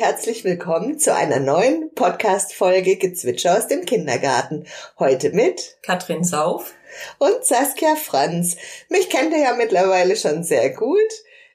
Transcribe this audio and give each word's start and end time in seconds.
Herzlich 0.00 0.44
willkommen 0.44 0.98
zu 0.98 1.14
einer 1.14 1.40
neuen 1.40 1.92
Podcast-Folge 1.94 2.96
Gezwitscher 2.96 3.58
aus 3.58 3.68
dem 3.68 3.84
Kindergarten. 3.84 4.64
Heute 4.98 5.28
mit 5.32 5.76
Katrin 5.82 6.24
Sauf 6.24 6.72
und 7.18 7.44
Saskia 7.44 7.96
Franz. 7.96 8.56
Mich 8.88 9.10
kennt 9.10 9.34
ihr 9.34 9.42
ja 9.42 9.54
mittlerweile 9.56 10.16
schon 10.16 10.42
sehr 10.42 10.70
gut. 10.70 10.96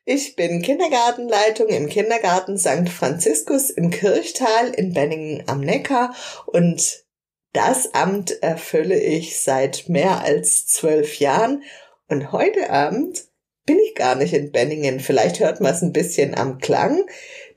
Ich 0.03 0.35
bin 0.35 0.61
Kindergartenleitung 0.61 1.69
im 1.69 1.89
Kindergarten 1.89 2.59
St. 2.59 2.87
Franziskus 2.87 3.71
im 3.71 3.89
Kirchtal 3.89 4.69
in 4.75 4.93
Benningen 4.93 5.41
am 5.47 5.61
Neckar 5.61 6.13
und 6.45 7.03
das 7.51 7.95
Amt 7.95 8.43
erfülle 8.43 8.99
ich 8.99 9.41
seit 9.41 9.89
mehr 9.89 10.21
als 10.21 10.67
zwölf 10.67 11.17
Jahren 11.17 11.63
und 12.09 12.31
heute 12.31 12.69
Abend 12.69 13.25
bin 13.65 13.79
ich 13.79 13.95
gar 13.95 14.13
nicht 14.15 14.33
in 14.33 14.51
Benningen. 14.51 14.99
Vielleicht 14.99 15.39
hört 15.39 15.59
man 15.59 15.73
es 15.73 15.81
ein 15.81 15.93
bisschen 15.93 16.35
am 16.35 16.59
Klang. 16.59 17.03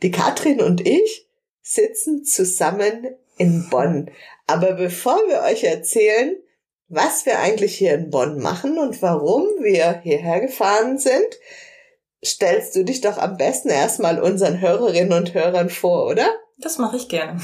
Die 0.03 0.11
Katrin 0.11 0.61
und 0.61 0.87
ich 0.87 1.29
sitzen 1.63 2.25
zusammen 2.25 3.09
in 3.37 3.69
Bonn. 3.69 4.11
Aber 4.47 4.73
bevor 4.73 5.17
wir 5.29 5.43
euch 5.43 5.65
erzählen, 5.65 6.37
was 6.89 7.27
wir 7.27 7.39
eigentlich 7.39 7.77
hier 7.77 7.95
in 7.95 8.11
Bonn 8.11 8.41
machen 8.41 8.79
und 8.79 9.03
warum 9.03 9.45
wir 9.61 10.01
hierher 10.03 10.41
gefahren 10.41 10.99
sind, 10.99 11.39
stellst 12.25 12.75
du 12.75 12.85
dich 12.85 13.01
doch 13.01 13.19
am 13.19 13.37
besten 13.37 13.69
erstmal 13.69 14.21
unseren 14.21 14.61
Hörerinnen 14.61 15.13
und 15.13 15.35
Hörern 15.35 15.69
vor, 15.69 16.07
oder? 16.07 16.29
Das 16.57 16.79
mache 16.79 16.97
ich 16.97 17.09
gerne. 17.09 17.41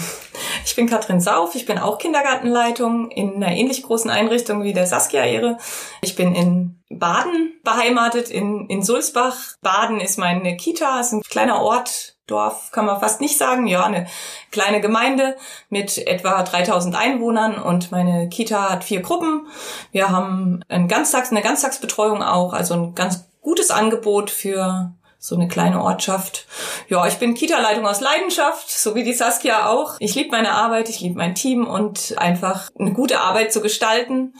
Ich 0.64 0.76
bin 0.76 0.88
Katrin 0.88 1.20
Sauf, 1.20 1.54
ich 1.54 1.66
bin 1.66 1.78
auch 1.78 1.98
Kindergartenleitung 1.98 3.10
in 3.10 3.36
einer 3.36 3.54
ähnlich 3.54 3.82
großen 3.82 4.10
Einrichtung 4.10 4.64
wie 4.64 4.72
der 4.72 4.86
Saskia 4.86 5.24
Ehre. 5.24 5.58
Ich 6.00 6.16
bin 6.16 6.34
in 6.34 6.82
Baden 6.88 7.60
beheimatet, 7.62 8.30
in, 8.30 8.66
in 8.68 8.82
Sulzbach. 8.82 9.36
Baden 9.60 10.00
ist 10.00 10.18
meine 10.18 10.56
Kita, 10.56 11.00
ist 11.00 11.12
ein 11.12 11.22
kleiner 11.22 11.60
Ort, 11.60 12.14
Dorf 12.26 12.70
kann 12.72 12.86
man 12.86 13.00
fast 13.00 13.20
nicht 13.20 13.36
sagen, 13.36 13.66
ja, 13.66 13.84
eine 13.84 14.06
kleine 14.50 14.80
Gemeinde 14.80 15.36
mit 15.68 15.98
etwa 15.98 16.42
3000 16.42 16.96
Einwohnern 16.96 17.58
und 17.58 17.92
meine 17.92 18.30
Kita 18.30 18.70
hat 18.70 18.84
vier 18.84 19.02
Gruppen. 19.02 19.46
Wir 19.92 20.08
haben 20.08 20.64
ein 20.68 20.88
Ganztags, 20.88 21.30
eine 21.30 21.42
Ganztagsbetreuung 21.42 22.22
auch, 22.22 22.54
also 22.54 22.74
ein 22.74 22.94
ganz 22.94 23.28
gutes 23.42 23.70
Angebot 23.70 24.30
für 24.30 24.94
so 25.25 25.36
eine 25.36 25.48
kleine 25.48 25.83
Ortschaft. 25.83 26.47
Ja, 26.89 27.06
ich 27.06 27.14
bin 27.14 27.33
Kita-Leitung 27.33 27.86
aus 27.86 28.03
Leidenschaft, 28.03 28.70
so 28.70 28.94
wie 28.94 29.05
die 29.05 29.14
Saskia 29.14 29.70
auch. 29.70 29.94
Ich 29.98 30.14
liebe 30.14 30.33
meine 30.33 30.50
Arbeit, 30.50 30.91
ich 30.91 31.00
liebe 31.00 31.16
mein 31.16 31.34
Team 31.34 31.66
und 31.66 32.14
einfach 32.19 32.70
eine 32.78 32.92
gute 32.92 33.20
Arbeit 33.20 33.50
zu 33.50 33.62
gestalten. 33.62 34.34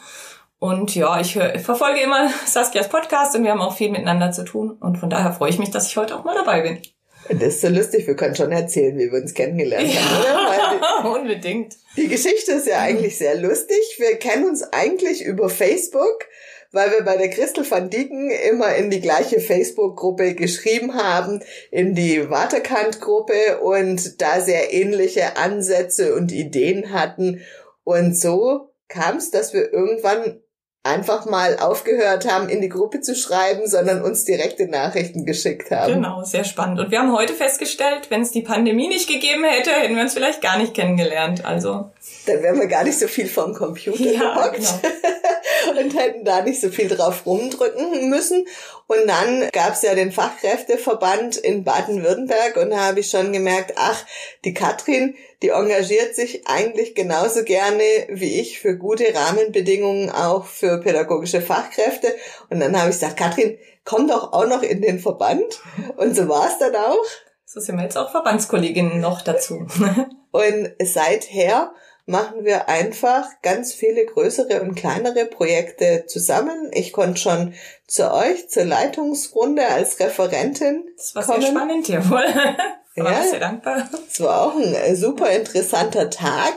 Und 0.59 0.95
ja, 0.95 1.19
ich, 1.19 1.37
hör, 1.37 1.55
ich 1.55 1.63
verfolge 1.63 2.01
immer 2.01 2.29
Saskias 2.47 2.91
Podcast 2.91 3.35
und 3.35 3.45
wir 3.45 3.53
haben 3.53 3.63
auch 3.63 3.75
viel 3.75 3.91
miteinander 3.91 4.31
zu 4.31 4.45
tun. 4.45 4.73
Und 4.73 4.99
von 4.99 5.09
daher 5.09 5.33
freue 5.33 5.49
ich 5.49 5.59
mich, 5.59 5.71
dass 5.71 5.89
ich 5.89 5.97
heute 5.97 6.19
auch 6.19 6.25
mal 6.25 6.35
dabei 6.35 6.61
bin. 6.61 6.83
Das 7.31 7.55
ist 7.55 7.61
so 7.63 7.69
lustig, 7.69 8.07
wir 8.07 8.17
können 8.17 8.37
schon 8.37 8.53
erzählen, 8.53 8.99
wie 8.99 9.11
wir 9.11 9.23
uns 9.23 9.33
kennengelernt 9.33 9.91
ja, 9.91 10.03
haben, 10.03 10.79
oder? 10.79 11.15
unbedingt. 11.19 11.77
Die 11.97 12.09
Geschichte 12.09 12.53
ist 12.53 12.67
ja 12.67 12.81
eigentlich 12.81 13.17
sehr 13.17 13.41
lustig. 13.41 13.79
Wir 13.97 14.17
kennen 14.17 14.47
uns 14.47 14.63
eigentlich 14.63 15.25
über 15.25 15.49
Facebook 15.49 16.27
weil 16.75 16.91
wir 16.91 17.03
bei 17.03 17.17
der 17.17 17.31
Christel 17.31 17.69
van 17.69 17.89
Dieken 17.89 18.31
immer 18.31 18.75
in 18.75 18.91
die 18.91 19.01
gleiche 19.01 19.41
Facebook-Gruppe 19.41 20.35
geschrieben 20.35 20.95
haben, 20.95 21.41
in 21.71 21.95
die 21.95 22.29
Waterkant-Gruppe 22.29 23.61
und 23.63 24.21
da 24.21 24.41
sehr 24.41 24.75
ähnliche 24.75 25.37
Ansätze 25.37 26.15
und 26.15 26.33
Ideen 26.33 26.93
hatten. 26.93 27.41
Und 27.85 28.19
so 28.19 28.69
kam 28.89 29.17
es, 29.17 29.31
dass 29.31 29.55
wir 29.55 29.73
irgendwann 29.73 30.41
einfach 30.85 31.25
mal 31.25 31.57
aufgehört 31.59 32.31
haben, 32.31 32.51
in 32.51 32.61
die 32.61 32.69
Gruppe 32.69 33.01
zu 33.01 33.17
schreiben, 33.17 33.67
sondern 33.67 34.03
uns 34.03 34.25
direkte 34.25 34.69
Nachrichten 34.69 35.25
geschickt 35.25 35.71
haben. 35.71 35.95
Genau, 35.95 36.23
sehr 36.25 36.45
spannend. 36.45 36.79
Und 36.79 36.91
wir 36.91 36.99
haben 36.99 37.17
heute 37.17 37.33
festgestellt, 37.33 38.11
wenn 38.11 38.21
es 38.21 38.33
die 38.33 38.43
Pandemie 38.43 38.89
nicht 38.89 39.09
gegeben 39.09 39.45
hätte, 39.45 39.71
hätten 39.71 39.97
wir 39.97 40.03
uns 40.03 40.13
vielleicht 40.13 40.43
gar 40.43 40.59
nicht 40.59 40.75
kennengelernt. 40.75 41.47
Also 41.47 41.91
dann 42.27 42.43
wären 42.43 42.61
wir 42.61 42.67
gar 42.67 42.85
nicht 42.85 43.01
so 43.01 43.09
viel 43.09 43.27
vom 43.27 43.55
Computer 43.55 44.05
ja, 44.05 44.35
gehockt 44.35 44.57
genau. 44.57 45.81
und 45.81 45.99
hätten 45.99 46.25
da 46.25 46.43
nicht 46.43 46.61
so 46.61 46.69
viel 46.69 46.89
drauf 46.89 47.25
rumdrücken 47.25 48.11
müssen. 48.11 48.45
Und 48.87 49.07
dann 49.07 49.49
gab's 49.53 49.83
ja 49.83 49.95
den 49.95 50.13
Fachkräfteverband 50.13 51.37
in 51.37 51.65
Baden-Württemberg 51.65 52.57
und 52.57 52.71
da 52.71 52.87
habe 52.87 53.01
ich 53.01 53.09
schon 53.09 53.33
gemerkt, 53.33 53.75
ach, 53.77 54.05
die 54.45 54.53
Katrin, 54.53 55.15
die 55.43 55.49
engagiert 55.49 56.15
sich 56.15 56.47
eigentlich 56.47 56.95
genauso 56.95 57.45
gerne 57.45 57.83
wie 58.09 58.41
ich 58.41 58.61
für 58.61 58.77
gute 58.77 59.15
Rahmenbedingungen 59.15 60.11
auch 60.11 60.45
für 60.45 60.81
pädagogische 60.81 61.41
Fachkräfte. 61.41 62.15
Und 62.51 62.61
dann 62.61 62.79
habe 62.79 62.91
ich 62.91 62.97
gesagt, 62.97 63.17
Katrin, 63.17 63.59
komm 63.85 64.07
doch 64.07 64.33
auch 64.33 64.47
noch 64.47 64.63
in 64.63 64.83
den 64.83 64.99
Verband. 64.99 65.61
Und 65.97 66.15
so 66.15 66.29
war's 66.29 66.59
dann 66.59 66.77
auch. 66.77 67.05
So 67.47 67.61
sind 67.61 67.77
wir 67.77 67.85
jetzt 67.85 67.97
auch 67.97 68.11
Verbandskolleginnen 68.11 69.01
noch 69.01 69.23
dazu. 69.23 69.67
und 70.31 70.73
seither 70.83 71.73
machen 72.07 72.45
wir 72.45 72.69
einfach 72.69 73.31
ganz 73.43 73.73
viele 73.73 74.05
größere 74.05 74.61
und 74.63 74.75
kleinere 74.75 75.25
Projekte 75.25 76.05
zusammen. 76.07 76.71
Ich 76.73 76.93
konnte 76.93 77.21
schon 77.21 77.55
zu 77.87 78.13
euch 78.13 78.49
zur 78.49 78.65
Leitungsrunde 78.65 79.67
als 79.67 80.01
Referentin. 80.01 80.85
Das 80.97 81.15
war 81.15 81.25
kommen. 81.25 81.41
sehr 81.41 81.51
spannend, 81.51 81.89
jawohl. 81.89 82.25
war 82.97 83.13
ja, 83.13 83.23
sehr 83.23 83.41
dankbar. 83.41 83.89
Es 84.11 84.21
war 84.21 84.43
auch 84.43 84.57
ein 84.57 84.75
äh, 84.75 84.95
super 84.95 85.31
interessanter 85.31 86.11
Tag. 86.11 86.55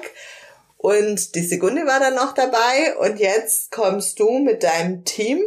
Und 0.78 1.36
die 1.36 1.44
Sekunde 1.44 1.86
war 1.86 2.00
dann 2.00 2.16
noch 2.16 2.34
dabei. 2.34 2.98
Und 3.00 3.20
jetzt 3.20 3.72
kommst 3.72 4.20
du 4.20 4.40
mit 4.40 4.64
deinem 4.64 5.06
Team 5.06 5.42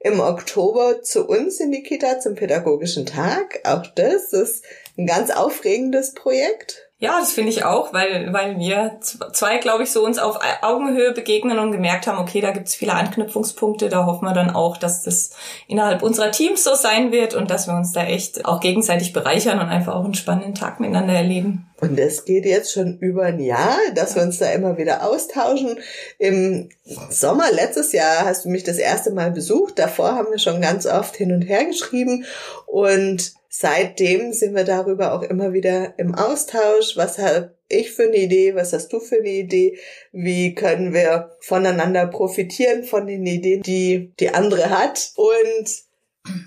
im 0.00 0.18
Oktober 0.18 1.02
zu 1.02 1.26
uns 1.26 1.60
in 1.60 1.70
die 1.70 1.82
Kita 1.82 2.18
zum 2.18 2.34
pädagogischen 2.34 3.06
Tag. 3.06 3.60
Auch 3.64 3.86
das 3.94 4.32
ist 4.32 4.64
ein 4.98 5.06
ganz 5.06 5.30
aufregendes 5.30 6.14
Projekt. 6.14 6.90
Ja, 7.02 7.18
das 7.18 7.32
finde 7.32 7.50
ich 7.50 7.64
auch, 7.64 7.92
weil, 7.92 8.32
weil 8.32 8.60
wir 8.60 8.98
zwei, 9.00 9.58
glaube 9.58 9.82
ich, 9.82 9.90
so 9.90 10.04
uns 10.04 10.20
auf 10.20 10.38
Augenhöhe 10.60 11.10
begegnen 11.10 11.58
und 11.58 11.72
gemerkt 11.72 12.06
haben, 12.06 12.20
okay, 12.20 12.40
da 12.40 12.52
gibt 12.52 12.68
es 12.68 12.76
viele 12.76 12.94
Anknüpfungspunkte. 12.94 13.88
Da 13.88 14.06
hoffen 14.06 14.24
wir 14.24 14.34
dann 14.34 14.50
auch, 14.50 14.76
dass 14.76 15.02
das 15.02 15.30
innerhalb 15.66 16.04
unserer 16.04 16.30
Teams 16.30 16.62
so 16.62 16.76
sein 16.76 17.10
wird 17.10 17.34
und 17.34 17.50
dass 17.50 17.66
wir 17.66 17.74
uns 17.74 17.90
da 17.90 18.04
echt 18.04 18.44
auch 18.44 18.60
gegenseitig 18.60 19.12
bereichern 19.12 19.58
und 19.58 19.66
einfach 19.66 19.96
auch 19.96 20.04
einen 20.04 20.14
spannenden 20.14 20.54
Tag 20.54 20.78
miteinander 20.78 21.14
erleben. 21.14 21.66
Und 21.80 21.98
das 21.98 22.24
geht 22.24 22.44
jetzt 22.44 22.72
schon 22.72 22.98
über 22.98 23.24
ein 23.24 23.40
Jahr, 23.40 23.76
dass 23.96 24.14
wir 24.14 24.22
uns 24.22 24.38
da 24.38 24.52
immer 24.52 24.78
wieder 24.78 25.02
austauschen. 25.02 25.80
Im 26.20 26.68
Sommer 27.10 27.50
letztes 27.50 27.90
Jahr 27.90 28.26
hast 28.26 28.44
du 28.44 28.48
mich 28.48 28.62
das 28.62 28.78
erste 28.78 29.10
Mal 29.10 29.32
besucht. 29.32 29.76
Davor 29.80 30.12
haben 30.14 30.30
wir 30.30 30.38
schon 30.38 30.60
ganz 30.60 30.86
oft 30.86 31.16
hin 31.16 31.32
und 31.32 31.42
her 31.42 31.64
geschrieben 31.64 32.26
und 32.66 33.32
seitdem 33.54 34.32
sind 34.32 34.54
wir 34.54 34.64
darüber 34.64 35.12
auch 35.12 35.22
immer 35.22 35.52
wieder 35.52 35.98
im 35.98 36.14
Austausch. 36.14 36.96
Was 36.96 37.18
habe 37.18 37.54
ich 37.68 37.92
für 37.92 38.04
eine 38.04 38.16
Idee? 38.16 38.54
Was 38.54 38.72
hast 38.72 38.88
du 38.92 38.98
für 38.98 39.16
eine 39.16 39.28
Idee? 39.28 39.78
Wie 40.10 40.54
können 40.54 40.94
wir 40.94 41.36
voneinander 41.40 42.06
profitieren 42.06 42.82
von 42.82 43.06
den 43.06 43.26
Ideen, 43.26 43.62
die 43.62 44.14
die 44.18 44.30
andere 44.30 44.70
hat? 44.70 45.12
Und 45.16 45.68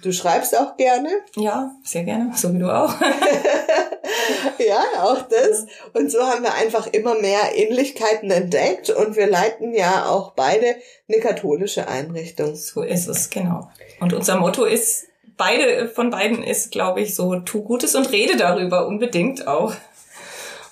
du 0.01 0.11
schreibst 0.11 0.57
auch 0.57 0.77
gerne? 0.77 1.09
Ja, 1.35 1.75
sehr 1.83 2.05
gerne, 2.05 2.31
so 2.35 2.51
wie 2.55 2.59
du 2.59 2.73
auch. 2.73 2.95
ja, 4.57 4.83
auch 5.03 5.21
das. 5.29 5.67
Und 5.93 6.11
so 6.11 6.23
haben 6.23 6.41
wir 6.41 6.55
einfach 6.55 6.87
immer 6.87 7.13
mehr 7.13 7.55
Ähnlichkeiten 7.55 8.31
entdeckt 8.31 8.89
und 8.89 9.15
wir 9.15 9.27
leiten 9.27 9.75
ja 9.75 10.07
auch 10.07 10.33
beide 10.33 10.75
eine 11.07 11.19
katholische 11.19 11.87
Einrichtung. 11.87 12.55
So 12.55 12.81
ist 12.81 13.07
es, 13.07 13.29
genau. 13.29 13.69
Und 13.99 14.11
unser 14.11 14.37
Motto 14.37 14.65
ist 14.65 15.05
beide 15.37 15.87
von 15.87 16.09
beiden 16.09 16.43
ist, 16.43 16.71
glaube 16.71 17.01
ich, 17.01 17.15
so 17.15 17.35
tu 17.39 17.63
Gutes 17.63 17.95
und 17.95 18.11
rede 18.11 18.37
darüber 18.37 18.87
unbedingt 18.87 19.47
auch. 19.47 19.73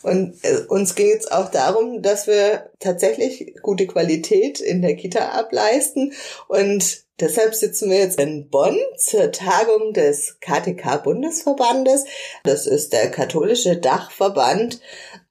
Und 0.04 0.36
äh, 0.44 0.66
uns 0.68 0.96
ging 0.96 1.16
es 1.18 1.32
auch 1.32 1.50
darum, 1.50 2.02
dass 2.02 2.28
wir 2.28 2.70
tatsächlich 2.80 3.56
gute 3.62 3.88
Qualität 3.88 4.60
in 4.60 4.82
der 4.82 4.96
Kita 4.96 5.30
ableisten. 5.30 6.14
Und 6.48 7.04
deshalb 7.22 7.56
sitzen 7.56 7.90
wir 7.90 8.00
jetzt 8.00 8.20
in 8.20 8.50
Bonn 8.50 8.78
zur 8.98 9.32
Tagung 9.32 9.94
des 9.94 10.40
KTK-Bundesverbandes. 10.42 12.04
Das 12.44 12.68
ist 12.68 12.92
der 12.92 13.10
katholische 13.12 13.78
Dachverband 13.78 14.82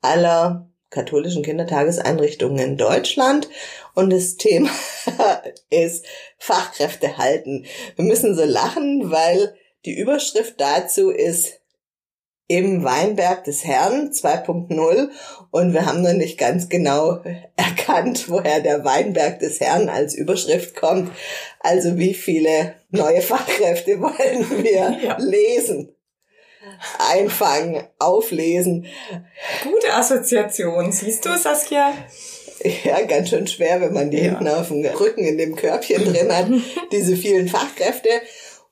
aller 0.01 0.67
katholischen 0.89 1.43
Kindertageseinrichtungen 1.43 2.59
in 2.59 2.77
Deutschland. 2.77 3.49
Und 3.95 4.11
das 4.11 4.37
Thema 4.37 4.71
ist 5.71 6.05
Fachkräfte 6.39 7.19
halten. 7.19 7.67
Wir 7.97 8.05
müssen 8.05 8.35
so 8.35 8.45
lachen, 8.45 9.11
weil 9.11 9.55
die 9.85 9.99
Überschrift 9.99 10.61
dazu 10.61 11.11
ist 11.11 11.61
im 12.49 12.85
Weinberg 12.85 13.45
des 13.45 13.65
Herrn 13.65 14.11
2.0 14.11 15.09
und 15.51 15.73
wir 15.73 15.87
haben 15.87 16.03
noch 16.03 16.13
nicht 16.13 16.39
ganz 16.39 16.69
genau 16.69 17.23
erkannt, 17.57 18.29
woher 18.29 18.61
der 18.61 18.85
Weinberg 18.85 19.39
des 19.39 19.61
Herrn 19.61 19.89
als 19.89 20.15
Überschrift 20.15 20.77
kommt. 20.77 21.11
Also 21.61 21.97
wie 21.97 22.15
viele 22.15 22.75
neue 22.91 23.23
Fachkräfte 23.23 24.01
wollen 24.01 24.63
wir 24.63 24.99
ja. 25.03 25.17
lesen? 25.19 25.95
Einfangen, 26.99 27.85
auflesen. 27.99 28.87
Gute 29.63 29.93
Assoziation, 29.95 30.93
siehst 30.93 31.25
du, 31.25 31.37
Saskia? 31.37 31.93
Ja, 32.85 33.01
ganz 33.03 33.31
schön 33.31 33.47
schwer, 33.47 33.81
wenn 33.81 33.93
man 33.93 34.11
die 34.11 34.19
ja. 34.19 34.25
hinten 34.25 34.49
auf 34.49 34.69
dem 34.69 34.85
Rücken 34.85 35.25
in 35.25 35.39
dem 35.39 35.57
Körbchen 35.57 36.05
drin 36.05 36.35
hat, 36.35 36.49
diese 36.93 37.17
vielen 37.17 37.49
Fachkräfte. 37.49 38.09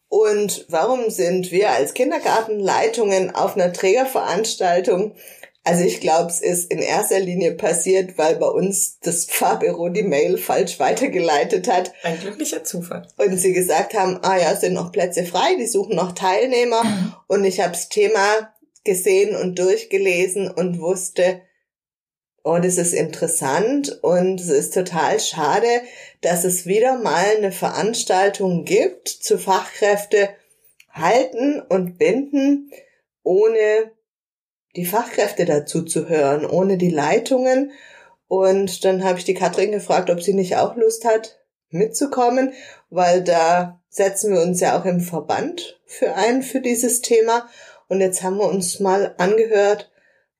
Und 0.08 0.66
warum 0.68 1.10
sind 1.10 1.52
wir 1.52 1.70
als 1.70 1.94
Kindergartenleitungen 1.94 3.34
auf 3.34 3.54
einer 3.54 3.72
Trägerveranstaltung? 3.72 5.14
Also 5.62 5.84
ich 5.84 6.00
glaube, 6.00 6.30
es 6.30 6.40
ist 6.40 6.72
in 6.72 6.78
erster 6.78 7.20
Linie 7.20 7.52
passiert, 7.52 8.16
weil 8.16 8.36
bei 8.36 8.48
uns 8.48 8.98
das 9.00 9.26
Fahrbüro 9.26 9.90
die 9.90 10.02
Mail 10.02 10.38
falsch 10.38 10.80
weitergeleitet 10.80 11.68
hat. 11.68 11.92
Ein 12.02 12.18
glücklicher 12.18 12.64
Zufall. 12.64 13.06
Und 13.18 13.36
sie 13.36 13.52
gesagt 13.52 13.94
haben, 13.94 14.18
ah 14.22 14.38
ja, 14.38 14.52
es 14.52 14.62
sind 14.62 14.72
noch 14.72 14.90
Plätze 14.90 15.24
frei, 15.24 15.56
die 15.58 15.66
suchen 15.66 15.96
noch 15.96 16.12
Teilnehmer. 16.12 16.82
Und 17.28 17.44
ich 17.44 17.60
habe 17.60 17.72
das 17.72 17.88
Thema 17.88 18.52
gesehen 18.82 19.36
und 19.36 19.58
durchgelesen 19.58 20.50
und 20.50 20.80
wusste, 20.80 21.42
oh, 22.42 22.58
das 22.58 22.78
ist 22.78 22.94
interessant 22.94 24.02
und 24.02 24.40
es 24.40 24.48
ist 24.48 24.74
total 24.74 25.20
schade, 25.20 25.68
dass 26.20 26.44
es 26.44 26.66
wieder 26.66 26.98
mal 26.98 27.36
eine 27.36 27.52
Veranstaltung 27.52 28.64
gibt 28.64 29.08
zu 29.08 29.38
Fachkräfte 29.38 30.30
halten 30.90 31.60
und 31.60 31.98
binden, 31.98 32.70
ohne 33.22 33.92
die 34.76 34.86
Fachkräfte 34.86 35.44
dazu 35.44 35.82
zu 35.82 36.08
hören, 36.08 36.46
ohne 36.46 36.78
die 36.78 36.90
Leitungen. 36.90 37.72
Und 38.28 38.84
dann 38.84 39.04
habe 39.04 39.18
ich 39.18 39.24
die 39.24 39.34
Katrin 39.34 39.72
gefragt, 39.72 40.10
ob 40.10 40.22
sie 40.22 40.34
nicht 40.34 40.56
auch 40.56 40.76
Lust 40.76 41.04
hat, 41.04 41.40
mitzukommen, 41.70 42.52
weil 42.88 43.22
da 43.22 43.80
setzen 43.88 44.32
wir 44.32 44.40
uns 44.40 44.60
ja 44.60 44.78
auch 44.78 44.84
im 44.84 45.00
Verband 45.00 45.80
für 45.86 46.14
ein, 46.14 46.42
für 46.42 46.60
dieses 46.60 47.00
Thema. 47.00 47.48
Und 47.88 48.00
jetzt 48.00 48.22
haben 48.22 48.38
wir 48.38 48.48
uns 48.48 48.80
mal 48.80 49.14
angehört, 49.18 49.90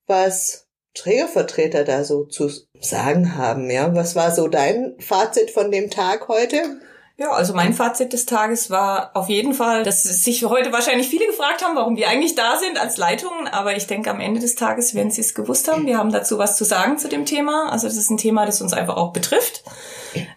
was 0.07 0.60
Trägervertreter 0.93 1.83
da 1.83 2.03
so 2.03 2.25
zu 2.25 2.49
sagen 2.79 3.37
haben. 3.37 3.69
Ja, 3.69 3.95
was 3.95 4.15
war 4.15 4.31
so 4.31 4.47
dein 4.47 4.95
Fazit 4.99 5.51
von 5.51 5.71
dem 5.71 5.89
Tag 5.89 6.27
heute? 6.27 6.79
Ja, 7.17 7.33
also 7.33 7.53
mein 7.53 7.73
Fazit 7.73 8.13
des 8.13 8.25
Tages 8.25 8.71
war 8.71 9.11
auf 9.13 9.29
jeden 9.29 9.53
Fall, 9.53 9.83
dass 9.83 10.01
sich 10.01 10.43
heute 10.43 10.71
wahrscheinlich 10.71 11.07
viele 11.07 11.27
gefragt 11.27 11.63
haben, 11.63 11.75
warum 11.75 11.95
wir 11.95 12.07
eigentlich 12.07 12.33
da 12.33 12.57
sind 12.57 12.81
als 12.81 12.97
Leitungen. 12.97 13.47
Aber 13.47 13.75
ich 13.75 13.85
denke, 13.85 14.09
am 14.09 14.19
Ende 14.19 14.39
des 14.39 14.55
Tages 14.55 14.95
werden 14.95 15.11
sie 15.11 15.21
es 15.21 15.35
gewusst 15.35 15.71
haben. 15.71 15.85
Wir 15.85 15.99
haben 15.99 16.11
dazu 16.11 16.39
was 16.39 16.57
zu 16.57 16.65
sagen 16.65 16.97
zu 16.97 17.09
dem 17.09 17.25
Thema. 17.25 17.71
Also 17.71 17.85
das 17.85 17.95
ist 17.95 18.09
ein 18.09 18.17
Thema, 18.17 18.47
das 18.47 18.59
uns 18.59 18.73
einfach 18.73 18.97
auch 18.97 19.13
betrifft, 19.13 19.63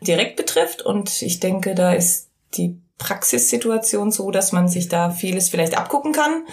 direkt 0.02 0.36
betrifft. 0.36 0.82
Und 0.82 1.22
ich 1.22 1.40
denke, 1.40 1.74
da 1.74 1.94
ist 1.94 2.28
die 2.52 2.78
Praxissituation 2.98 4.12
so, 4.12 4.30
dass 4.30 4.52
man 4.52 4.68
sich 4.68 4.88
da 4.88 5.10
vieles 5.10 5.48
vielleicht 5.48 5.76
abgucken 5.76 6.12
kann. 6.12 6.44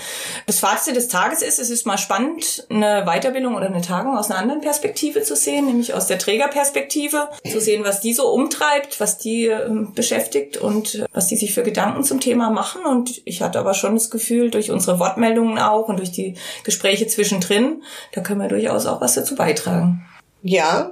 Das 0.48 0.60
Fazit 0.60 0.96
des 0.96 1.08
Tages 1.08 1.44
ist, 1.44 1.60
es 1.60 1.70
ist 1.70 1.86
mal 1.86 2.00
spannend, 2.00 2.66
eine 2.70 3.06
Weiterbildung 3.06 3.56
oder 3.56 3.68
eine 3.68 3.82
Tagung 3.82 4.18
aus 4.18 4.32
einer 4.32 4.40
anderen 4.40 4.62
Perspektive 4.62 5.22
zu 5.22 5.36
sehen, 5.36 5.68
nämlich 5.68 5.94
aus 5.94 6.08
der 6.08 6.18
Trägerperspektive, 6.18 7.30
zu 7.50 7.62
sehen, 7.62 7.84
was 7.84 8.02
die 8.02 8.14
so 8.14 8.30
umtreibt, 8.30 9.00
was 9.00 9.20
die 9.20 9.46
ähm, 9.46 9.94
beschäftigt 9.94 10.58
und 10.58 11.06
was 11.14 11.28
die 11.28 11.38
sich 11.38 11.54
für 11.54 11.64
Gedanken 11.64 12.04
zum 12.04 12.20
Thema 12.20 12.50
machen. 12.50 12.86
Und 12.86 13.22
ich 13.26 13.44
hatte 13.44 13.60
aber 13.60 13.76
schon 13.76 13.94
das 13.94 14.10
Gefühl, 14.10 14.50
durch 14.50 14.72
unsere 14.72 15.00
Wortmeldungen 15.00 15.60
auch 15.60 15.90
und 15.90 15.98
durch 15.98 16.12
die 16.12 16.38
Gespräche 16.64 17.06
zwischendrin, 17.06 17.84
da 18.14 18.22
können 18.22 18.42
wir 18.42 18.48
durchaus 18.48 18.88
auch 18.88 19.00
was 19.00 19.14
dazu 19.14 19.36
beitragen. 19.36 20.08
Ja, 20.42 20.92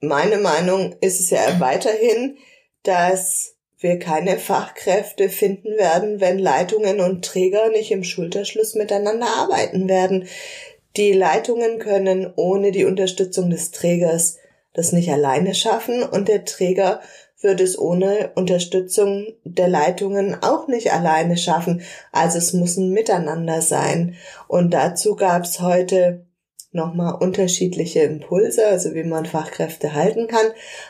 meine 0.00 0.38
Meinung 0.38 0.96
ist 1.00 1.20
es 1.20 1.30
ja 1.30 1.40
weiterhin, 1.60 2.36
dass 2.82 3.51
wir 3.82 3.98
keine 3.98 4.38
Fachkräfte 4.38 5.28
finden 5.28 5.76
werden, 5.76 6.20
wenn 6.20 6.38
Leitungen 6.38 7.00
und 7.00 7.24
Träger 7.24 7.70
nicht 7.70 7.90
im 7.90 8.04
Schulterschluss 8.04 8.74
miteinander 8.74 9.26
arbeiten 9.26 9.88
werden. 9.88 10.28
Die 10.96 11.12
Leitungen 11.12 11.78
können 11.78 12.32
ohne 12.36 12.70
die 12.70 12.84
Unterstützung 12.84 13.50
des 13.50 13.70
Trägers 13.70 14.38
das 14.74 14.92
nicht 14.92 15.10
alleine 15.10 15.54
schaffen 15.54 16.02
und 16.02 16.28
der 16.28 16.44
Träger 16.44 17.00
wird 17.40 17.60
es 17.60 17.78
ohne 17.78 18.30
Unterstützung 18.36 19.26
der 19.44 19.68
Leitungen 19.68 20.36
auch 20.42 20.68
nicht 20.68 20.92
alleine 20.92 21.36
schaffen. 21.36 21.82
Also 22.12 22.38
es 22.38 22.52
muss 22.52 22.76
ein 22.76 22.90
Miteinander 22.90 23.62
sein. 23.62 24.14
Und 24.48 24.72
dazu 24.72 25.16
gab 25.16 25.44
es 25.44 25.60
heute 25.60 26.24
nochmal 26.70 27.14
unterschiedliche 27.20 28.00
Impulse, 28.00 28.66
also 28.66 28.94
wie 28.94 29.02
man 29.02 29.26
Fachkräfte 29.26 29.94
halten 29.94 30.28
kann. 30.28 30.46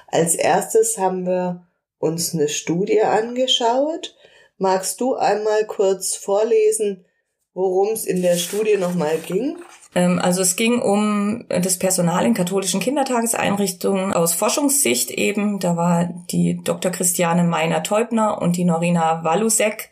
Als 0.08 0.34
erstes 0.34 0.98
haben 0.98 1.26
wir 1.26 1.66
uns 2.02 2.34
eine 2.34 2.48
Studie 2.48 3.02
angeschaut. 3.02 4.16
Magst 4.58 5.00
du 5.00 5.14
einmal 5.14 5.66
kurz 5.66 6.16
vorlesen, 6.16 7.06
worum 7.54 7.92
es 7.92 8.06
in 8.06 8.22
der 8.22 8.36
Studie 8.36 8.76
nochmal 8.76 9.18
ging? 9.18 9.56
Ähm, 9.94 10.18
also 10.18 10.42
es 10.42 10.56
ging 10.56 10.80
um 10.82 11.44
das 11.48 11.78
Personal 11.78 12.26
in 12.26 12.34
katholischen 12.34 12.80
Kindertageseinrichtungen 12.80 14.12
aus 14.12 14.34
Forschungssicht 14.34 15.12
eben. 15.12 15.60
Da 15.60 15.76
war 15.76 16.12
die 16.30 16.60
Dr. 16.64 16.90
Christiane 16.90 17.44
Meiner-Teubner 17.44 18.42
und 18.42 18.56
die 18.56 18.64
Norina 18.64 19.22
Walusek 19.22 19.90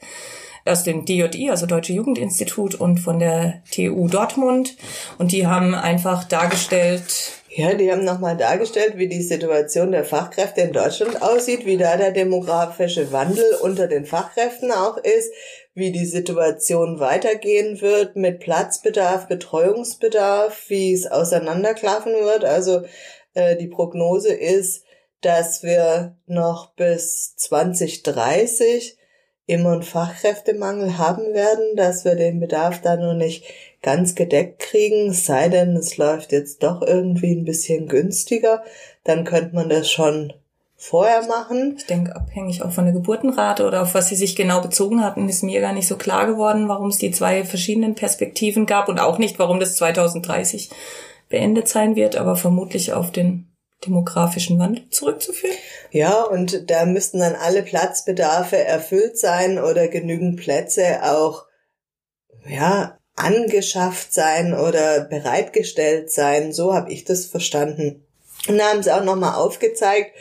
aus 0.67 0.83
dem 0.83 1.05
DJI, 1.05 1.51
also 1.51 1.67
Deutsche 1.67 1.93
Jugendinstitut 1.93 2.75
und 2.75 2.99
von 2.99 3.21
der 3.21 3.63
TU 3.71 4.09
Dortmund. 4.09 4.77
Und 5.19 5.31
die 5.31 5.47
haben 5.47 5.77
einfach 5.77 6.25
dargestellt, 6.25 7.40
ja, 7.53 7.75
die 7.75 7.91
haben 7.91 8.05
nochmal 8.05 8.37
dargestellt, 8.37 8.97
wie 8.97 9.09
die 9.09 9.23
Situation 9.23 9.91
der 9.91 10.05
Fachkräfte 10.05 10.61
in 10.61 10.73
Deutschland 10.73 11.21
aussieht, 11.21 11.67
wie 11.67 11.77
da 11.77 11.97
der 11.97 12.13
demografische 12.13 13.11
Wandel 13.11 13.45
unter 13.61 13.89
den 13.89 14.07
Fachkräften 14.07 14.71
auch 14.71 14.99
ist, 14.99 15.33
wie 15.75 15.91
die 15.91 16.07
Situation 16.07 17.01
weitergehen 17.01 17.81
wird 17.81 18.15
mit 18.15 18.39
Platzbedarf, 18.39 19.27
Betreuungsbedarf, 19.27 20.67
wie 20.69 20.93
es 20.93 21.09
auseinanderklaffen 21.09 22.13
wird. 22.13 22.45
Also 22.45 22.83
äh, 23.35 23.57
die 23.57 23.69
Prognose 23.69 24.33
ist, 24.33 24.85
dass 25.21 25.65
wir 25.65 26.17
noch 26.27 26.75
bis 26.75 27.35
2030 27.35 28.97
immer 29.47 29.73
einen 29.73 29.83
Fachkräftemangel 29.83 30.99
haben 30.99 31.35
werden, 31.35 31.75
dass 31.75 32.05
wir 32.05 32.15
den 32.15 32.39
Bedarf 32.39 32.81
da 32.81 32.97
noch 32.97 33.15
nicht 33.15 33.45
ganz 33.83 34.15
gedeckt 34.15 34.59
kriegen, 34.61 35.13
sei 35.13 35.49
denn, 35.49 35.77
es 35.77 35.97
läuft 35.97 36.33
jetzt 36.33 36.63
doch 36.63 36.83
irgendwie 36.83 37.35
ein 37.35 37.45
bisschen 37.45 37.89
günstiger, 37.89 38.63
dann 39.05 39.25
könnte 39.25 39.55
man 39.55 39.69
das 39.69 39.91
schon 39.91 40.33
vorher 40.77 41.27
machen. 41.27 41.75
Ich 41.77 41.87
denke, 41.87 42.17
abhängig 42.17 42.63
auch 42.63 42.73
von 42.73 42.85
der 42.85 42.95
Geburtenrate 42.95 43.67
oder 43.67 43.83
auf 43.83 43.95
was 43.95 44.09
sie 44.09 44.17
sich 44.17 44.35
genau 44.35 44.61
bezogen 44.61 45.05
hatten, 45.05 45.29
ist 45.29 45.43
mir 45.43 45.61
gar 45.61 45.73
nicht 45.73 45.89
so 45.89 45.97
klar 45.97 46.27
geworden, 46.27 46.69
warum 46.69 46.89
es 46.89 46.99
die 46.99 47.11
zwei 47.11 47.45
verschiedenen 47.45 47.95
Perspektiven 47.95 48.67
gab 48.67 48.89
und 48.89 48.99
auch 48.99 49.19
nicht, 49.19 49.39
warum 49.39 49.61
das 49.61 49.77
2030 49.77 50.71
beendet 51.29 51.69
sein 51.69 51.97
wird, 51.97 52.17
aber 52.17 52.37
vermutlich 52.37 52.93
auf 52.93 53.11
den 53.11 53.47
demografischen 53.87 54.59
Wandel 54.59 54.89
zurückzuführen. 54.91 55.57
Ja, 55.91 56.23
und 56.23 56.71
da 56.71 56.85
müssten 56.87 57.21
dann 57.21 57.35
alle 57.35 57.63
Platzbedarfe 57.63 58.59
erfüllt 58.59 59.19
sein 59.19 59.59
oder 59.59 59.89
genügend 59.89 60.39
Plätze 60.39 61.01
auch 61.03 61.47
ja 62.47 63.00
angeschafft 63.25 64.13
sein 64.13 64.55
oder 64.55 65.01
bereitgestellt 65.01 66.11
sein. 66.11 66.53
So 66.53 66.75
habe 66.75 66.93
ich 66.93 67.05
das 67.05 67.27
verstanden. 67.27 68.05
Und 68.49 68.59
da 68.59 68.71
haben 68.71 68.83
sie 68.83 68.93
auch 68.95 69.05
nochmal 69.05 69.35
aufgezeigt, 69.35 70.13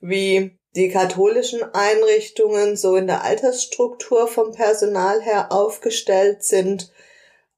wie 0.00 0.58
die 0.76 0.88
katholischen 0.88 1.62
Einrichtungen 1.74 2.76
so 2.76 2.96
in 2.96 3.06
der 3.06 3.24
Altersstruktur 3.24 4.28
vom 4.28 4.52
Personal 4.52 5.20
her 5.20 5.52
aufgestellt 5.52 6.44
sind. 6.44 6.90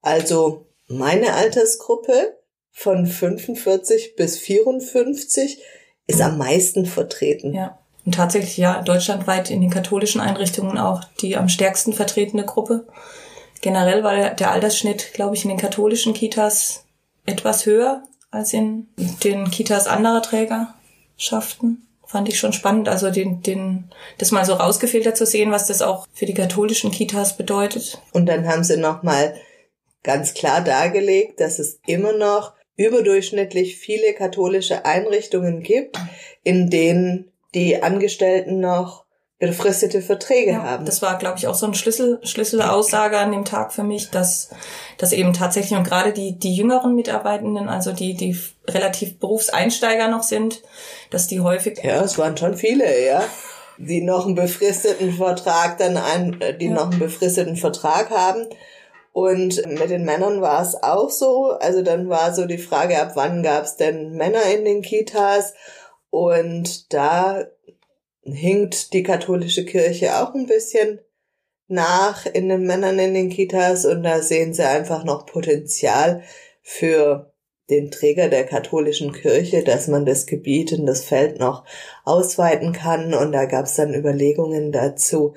Also 0.01 0.67
meine 0.87 1.35
Altersgruppe 1.35 2.39
von 2.71 3.07
45 3.07 4.17
bis 4.17 4.39
54 4.39 5.63
ist 6.07 6.21
am 6.21 6.39
meisten 6.39 6.87
vertreten. 6.87 7.55
Ja. 7.55 7.79
Und 8.05 8.15
tatsächlich 8.15 8.57
ja 8.57 8.83
deutschlandweit 8.83 9.51
in 9.51 9.61
den 9.61 9.71
katholischen 9.71 10.21
Einrichtungen 10.21 10.79
auch 10.79 11.05
die 11.21 11.37
am 11.37 11.49
stärksten 11.49 11.93
vertretene 11.93 12.45
Gruppe. 12.45 12.87
Generell 13.63 14.03
war 14.03 14.15
der, 14.15 14.35
der 14.35 14.51
Altersschnitt, 14.51 15.15
glaube 15.15 15.35
ich, 15.35 15.45
in 15.45 15.49
den 15.49 15.59
katholischen 15.59 16.13
Kitas 16.13 16.85
etwas 17.25 17.65
höher 17.65 18.03
als 18.31 18.53
in 18.53 18.89
den 19.25 19.51
Kitas 19.51 19.87
anderer 19.87 20.21
Trägerschaften. 20.21 21.87
Fand 22.05 22.29
ich 22.29 22.39
schon 22.39 22.53
spannend, 22.53 22.89
also 22.89 23.11
den, 23.11 23.41
den, 23.41 23.91
das 24.19 24.33
mal 24.33 24.45
so 24.45 24.55
rausgefiltert 24.55 25.17
zu 25.17 25.25
sehen, 25.25 25.51
was 25.51 25.69
das 25.69 25.81
auch 25.81 26.07
für 26.13 26.27
die 26.27 26.35
katholischen 26.35 26.91
Kitas 26.91 27.37
bedeutet. 27.37 28.03
Und 28.13 28.27
dann 28.27 28.47
haben 28.47 28.65
sie 28.65 28.77
nochmal 28.77 29.35
ganz 30.03 30.35
klar 30.35 30.61
dargelegt, 30.61 31.41
dass 31.41 31.59
es 31.59 31.79
immer 31.87 32.13
noch 32.13 32.53
überdurchschnittlich 32.77 33.77
viele 33.77 34.13
katholische 34.13 34.85
Einrichtungen 34.85 35.63
gibt, 35.63 35.99
in 36.43 36.69
denen 36.69 37.31
die 37.55 37.83
Angestellten 37.83 38.61
noch 38.61 39.02
befristete 39.43 40.03
Verträge 40.03 40.53
ja, 40.53 40.63
haben. 40.63 40.85
Das 40.85 41.03
war, 41.03 41.19
glaube 41.19 41.37
ich, 41.37 41.49
auch 41.49 41.57
so 41.57 41.67
ein 41.67 41.75
Schlüssel, 41.75 42.21
Schlüsselaussage 42.23 43.19
an 43.19 43.33
dem 43.33 43.45
Tag 43.45 43.73
für 43.73 43.83
mich, 43.83 44.09
dass, 44.09 44.51
dass 44.99 45.11
eben 45.11 45.33
tatsächlich 45.33 45.77
und 45.77 45.83
gerade 45.83 46.13
die, 46.13 46.39
die 46.39 46.55
jüngeren 46.55 46.95
Mitarbeitenden, 46.95 47.69
also 47.69 47.91
die, 47.91 48.15
die 48.15 48.39
relativ 48.69 49.19
Berufseinsteiger 49.19 50.07
noch 50.07 50.23
sind, 50.23 50.63
dass 51.11 51.27
die 51.27 51.41
häufig. 51.41 51.83
Ja, 51.83 52.05
es 52.05 52.19
waren 52.19 52.37
schon 52.37 52.55
viele, 52.55 53.05
ja. 53.05 53.25
Die 53.79 54.01
noch 54.01 54.27
einen 54.27 54.37
befristeten 54.37 55.13
Vertrag 55.13 55.77
dann 55.79 55.97
ein, 55.97 56.41
äh, 56.41 56.57
die 56.57 56.67
ja. 56.67 56.75
noch 56.75 56.93
einen 56.93 57.01
befristeten 57.01 57.57
Vertrag 57.57 58.11
haben. 58.11 58.47
Und 59.13 59.67
mit 59.67 59.91
den 59.91 60.05
Männern 60.05 60.41
war 60.41 60.63
es 60.63 60.81
auch 60.81 61.11
so. 61.11 61.51
Also 61.59 61.83
dann 61.83 62.09
war 62.09 62.33
so 62.33 62.47
die 62.47 62.59
Frage, 62.59 63.03
ab 63.03 63.13
wann 63.17 63.43
gab 63.43 63.65
es 63.65 63.75
denn 63.75 64.13
Männer 64.13 64.45
in 64.57 64.65
den 64.65 64.83
Kitas? 64.83 65.55
Und 66.11 66.93
da 66.93 67.45
hinkt 68.25 68.93
die 68.93 69.03
katholische 69.03 69.65
Kirche 69.65 70.21
auch 70.21 70.35
ein 70.35 70.47
bisschen 70.47 71.01
nach 71.69 72.27
in 72.27 72.49
den 72.49 72.65
Männern 72.65 72.99
in 72.99 73.15
den 73.15 73.31
Kitas 73.31 73.85
und 73.85 74.03
da 74.03 74.21
sehen 74.21 74.53
sie 74.53 74.67
einfach 74.67 75.05
noch 75.05 75.27
Potenzial 75.27 76.23
für 76.63 77.33
den 77.71 77.91
Träger 77.91 78.29
der 78.29 78.45
katholischen 78.45 79.13
Kirche, 79.13 79.63
dass 79.65 79.89
man 79.89 80.05
das 80.05 80.27
Gebiet 80.27 80.73
und 80.73 80.87
das 80.87 81.05
Feld 81.05 81.39
noch 81.39 81.65
ausweiten 82.05 82.73
kann. 82.73 83.15
Und 83.15 83.33
da 83.33 83.47
gab 83.47 83.65
es 83.65 83.77
dann 83.77 83.95
Überlegungen 83.95 84.73
dazu, 84.73 85.35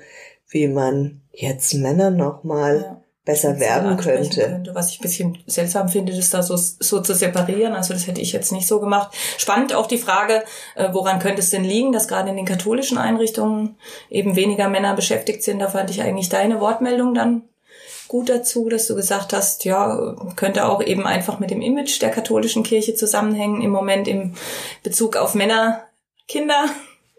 wie 0.48 0.68
man 0.68 1.22
jetzt 1.32 1.72
Männer 1.74 2.10
nochmal 2.10 2.80
ja 2.82 3.05
besser 3.26 3.58
werben 3.58 3.96
könnte. 3.98 4.40
könnte. 4.40 4.74
Was 4.74 4.92
ich 4.92 5.00
ein 5.00 5.02
bisschen 5.02 5.38
seltsam 5.46 5.88
finde, 5.88 6.14
das 6.14 6.30
da 6.30 6.42
so, 6.42 6.56
so 6.56 7.02
zu 7.02 7.12
separieren. 7.12 7.74
Also 7.74 7.92
das 7.92 8.06
hätte 8.06 8.20
ich 8.22 8.32
jetzt 8.32 8.52
nicht 8.52 8.68
so 8.68 8.80
gemacht. 8.80 9.14
Spannend 9.36 9.74
auch 9.74 9.88
die 9.88 9.98
Frage, 9.98 10.44
äh, 10.76 10.88
woran 10.92 11.18
könnte 11.18 11.40
es 11.40 11.50
denn 11.50 11.64
liegen, 11.64 11.92
dass 11.92 12.08
gerade 12.08 12.30
in 12.30 12.36
den 12.36 12.46
katholischen 12.46 12.98
Einrichtungen 12.98 13.76
eben 14.08 14.36
weniger 14.36 14.68
Männer 14.68 14.94
beschäftigt 14.94 15.42
sind. 15.42 15.58
Da 15.58 15.68
fand 15.68 15.90
ich 15.90 16.00
eigentlich 16.00 16.28
deine 16.28 16.60
Wortmeldung 16.60 17.14
dann 17.14 17.42
gut 18.06 18.28
dazu, 18.28 18.68
dass 18.68 18.86
du 18.86 18.94
gesagt 18.94 19.32
hast, 19.32 19.64
ja, 19.64 20.14
könnte 20.36 20.66
auch 20.66 20.80
eben 20.80 21.04
einfach 21.04 21.40
mit 21.40 21.50
dem 21.50 21.60
Image 21.60 22.00
der 22.00 22.10
katholischen 22.10 22.62
Kirche 22.62 22.94
zusammenhängen 22.94 23.60
im 23.60 23.70
Moment 23.70 24.06
im 24.06 24.34
Bezug 24.84 25.16
auf 25.16 25.34
Männer, 25.34 25.82
Kinder. 26.28 26.66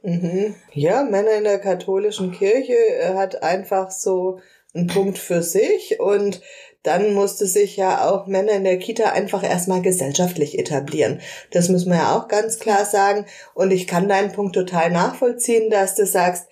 Mhm. 0.03 0.55
Ja, 0.71 1.03
Männer 1.03 1.31
in 1.31 1.43
der 1.43 1.59
katholischen 1.59 2.31
Kirche 2.31 2.77
äh, 3.01 3.15
hat 3.15 3.43
einfach 3.43 3.91
so 3.91 4.39
ein 4.77 4.87
Punkt 4.87 5.17
für 5.17 5.43
sich 5.43 5.99
und 5.99 6.41
dann 6.83 7.13
musste 7.13 7.47
sich 7.47 7.75
ja 7.75 8.09
auch 8.09 8.27
Männer 8.27 8.53
in 8.53 8.63
der 8.63 8.79
Kita 8.79 9.11
einfach 9.11 9.43
erstmal 9.43 9.81
gesellschaftlich 9.81 10.57
etablieren. 10.57 11.19
Das 11.51 11.67
müssen 11.67 11.91
wir 11.91 11.97
ja 11.97 12.17
auch 12.17 12.29
ganz 12.29 12.59
klar 12.59 12.85
sagen. 12.85 13.25
Und 13.53 13.71
ich 13.71 13.87
kann 13.87 14.07
deinen 14.07 14.31
Punkt 14.31 14.55
total 14.55 14.91
nachvollziehen, 14.91 15.69
dass 15.69 15.95
du 15.95 16.05
sagst, 16.05 16.47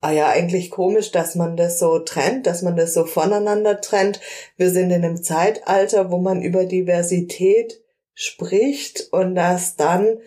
ah 0.00 0.10
ja, 0.10 0.28
eigentlich 0.28 0.70
komisch, 0.70 1.12
dass 1.12 1.34
man 1.34 1.56
das 1.56 1.78
so 1.78 2.00
trennt, 2.00 2.46
dass 2.48 2.62
man 2.62 2.76
das 2.76 2.94
so 2.94 3.04
voneinander 3.04 3.80
trennt. 3.80 4.20
Wir 4.56 4.70
sind 4.70 4.90
in 4.90 5.04
einem 5.04 5.22
Zeitalter, 5.22 6.10
wo 6.10 6.18
man 6.18 6.42
über 6.42 6.64
Diversität 6.64 7.80
spricht 8.12 9.08
und 9.12 9.34
dass 9.34 9.76
dann 9.76 10.18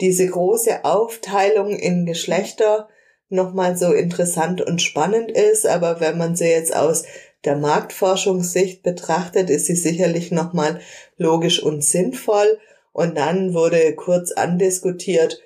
diese 0.00 0.26
große 0.26 0.84
Aufteilung 0.84 1.70
in 1.70 2.06
Geschlechter 2.06 2.88
nochmal 3.28 3.76
so 3.76 3.92
interessant 3.92 4.60
und 4.60 4.80
spannend 4.82 5.30
ist, 5.30 5.66
aber 5.66 6.00
wenn 6.00 6.18
man 6.18 6.36
sie 6.36 6.48
jetzt 6.48 6.74
aus 6.74 7.04
der 7.44 7.56
Marktforschungssicht 7.56 8.82
betrachtet, 8.82 9.50
ist 9.50 9.66
sie 9.66 9.76
sicherlich 9.76 10.32
nochmal 10.32 10.80
logisch 11.16 11.62
und 11.62 11.84
sinnvoll. 11.84 12.58
Und 12.92 13.16
dann 13.16 13.54
wurde 13.54 13.94
kurz 13.94 14.32
andiskutiert, 14.32 15.40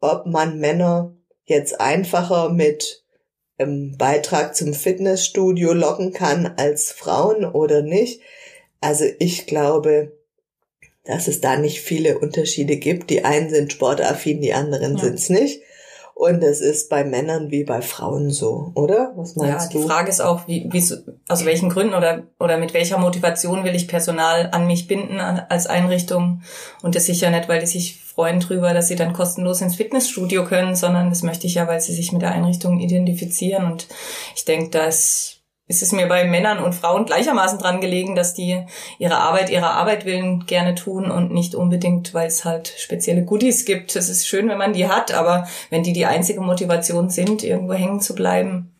ob 0.00 0.26
man 0.26 0.58
Männer 0.58 1.14
jetzt 1.44 1.80
einfacher 1.80 2.50
mit 2.50 3.04
einem 3.58 3.96
Beitrag 3.96 4.54
zum 4.54 4.74
Fitnessstudio 4.74 5.72
locken 5.72 6.12
kann 6.12 6.54
als 6.56 6.92
Frauen 6.92 7.44
oder 7.44 7.82
nicht. 7.82 8.20
Also 8.80 9.04
ich 9.18 9.46
glaube, 9.46 10.12
dass 11.04 11.28
es 11.28 11.40
da 11.40 11.56
nicht 11.56 11.80
viele 11.80 12.18
Unterschiede 12.18 12.76
gibt. 12.76 13.10
Die 13.10 13.24
einen 13.24 13.50
sind 13.50 13.72
sportaffin, 13.72 14.40
die 14.40 14.52
anderen 14.52 14.96
ja. 14.96 15.04
sind's 15.04 15.28
nicht. 15.28 15.62
Und 16.20 16.44
es 16.44 16.60
ist 16.60 16.90
bei 16.90 17.02
Männern 17.02 17.50
wie 17.50 17.64
bei 17.64 17.80
Frauen 17.80 18.28
so, 18.28 18.72
oder? 18.74 19.12
Was 19.16 19.36
meinst 19.36 19.72
ja, 19.72 19.72
du? 19.72 19.78
Ja, 19.78 19.82
die 19.82 19.88
Frage 19.88 20.10
ist 20.10 20.20
auch, 20.20 20.46
wie, 20.46 20.68
wie, 20.70 20.84
aus 21.28 21.46
welchen 21.46 21.70
Gründen 21.70 21.94
oder, 21.94 22.24
oder 22.38 22.58
mit 22.58 22.74
welcher 22.74 22.98
Motivation 22.98 23.64
will 23.64 23.74
ich 23.74 23.88
Personal 23.88 24.50
an 24.52 24.66
mich 24.66 24.86
binden 24.86 25.18
als 25.18 25.66
Einrichtung? 25.66 26.42
Und 26.82 26.94
das 26.94 27.06
sicher 27.06 27.30
nicht, 27.30 27.48
weil 27.48 27.60
die 27.60 27.66
sich 27.66 28.04
freuen 28.04 28.40
drüber, 28.40 28.74
dass 28.74 28.88
sie 28.88 28.96
dann 28.96 29.14
kostenlos 29.14 29.62
ins 29.62 29.76
Fitnessstudio 29.76 30.44
können, 30.44 30.76
sondern 30.76 31.08
das 31.08 31.22
möchte 31.22 31.46
ich 31.46 31.54
ja, 31.54 31.66
weil 31.66 31.80
sie 31.80 31.94
sich 31.94 32.12
mit 32.12 32.20
der 32.20 32.32
Einrichtung 32.32 32.80
identifizieren. 32.80 33.64
Und 33.64 33.88
ich 34.36 34.44
denke, 34.44 34.68
dass 34.68 35.39
ist 35.70 35.82
es 35.82 35.92
mir 35.92 36.08
bei 36.08 36.24
Männern 36.24 36.58
und 36.58 36.74
Frauen 36.74 37.04
gleichermaßen 37.04 37.60
dran 37.60 37.80
gelegen, 37.80 38.16
dass 38.16 38.34
die 38.34 38.66
ihre 38.98 39.18
Arbeit 39.18 39.50
ihrer 39.50 39.70
Arbeit 39.70 40.04
willen 40.04 40.44
gerne 40.46 40.74
tun 40.74 41.12
und 41.12 41.32
nicht 41.32 41.54
unbedingt, 41.54 42.12
weil 42.12 42.26
es 42.26 42.44
halt 42.44 42.74
spezielle 42.76 43.24
Goodies 43.24 43.64
gibt. 43.64 43.94
Es 43.94 44.08
ist 44.08 44.26
schön, 44.26 44.48
wenn 44.48 44.58
man 44.58 44.72
die 44.72 44.88
hat, 44.88 45.14
aber 45.14 45.46
wenn 45.70 45.84
die 45.84 45.92
die 45.92 46.06
einzige 46.06 46.40
Motivation 46.40 47.08
sind, 47.08 47.44
irgendwo 47.44 47.74
hängen 47.74 48.00
zu 48.00 48.16
bleiben. 48.16 48.74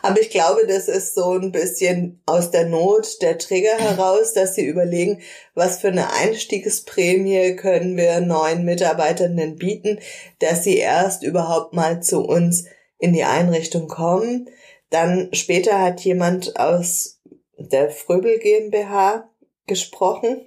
Aber 0.00 0.20
ich 0.20 0.30
glaube, 0.30 0.60
das 0.68 0.86
ist 0.86 1.16
so 1.16 1.32
ein 1.32 1.50
bisschen 1.50 2.22
aus 2.24 2.52
der 2.52 2.66
Not 2.66 3.20
der 3.20 3.38
Träger 3.38 3.76
heraus, 3.78 4.32
dass 4.32 4.54
sie 4.54 4.64
überlegen, 4.64 5.22
was 5.56 5.78
für 5.78 5.88
eine 5.88 6.12
Einstiegsprämie 6.12 7.56
können 7.56 7.96
wir 7.96 8.20
neuen 8.20 8.64
Mitarbeitern 8.64 9.36
denn 9.36 9.56
bieten, 9.56 9.98
dass 10.38 10.62
sie 10.62 10.76
erst 10.76 11.24
überhaupt 11.24 11.72
mal 11.72 12.00
zu 12.00 12.20
uns 12.20 12.66
in 13.00 13.12
die 13.12 13.24
Einrichtung 13.24 13.88
kommen 13.88 14.48
dann 14.92 15.28
später 15.32 15.80
hat 15.80 16.00
jemand 16.02 16.58
aus 16.58 17.20
der 17.56 17.90
Fröbel 17.90 18.38
GmbH 18.38 19.28
gesprochen 19.66 20.46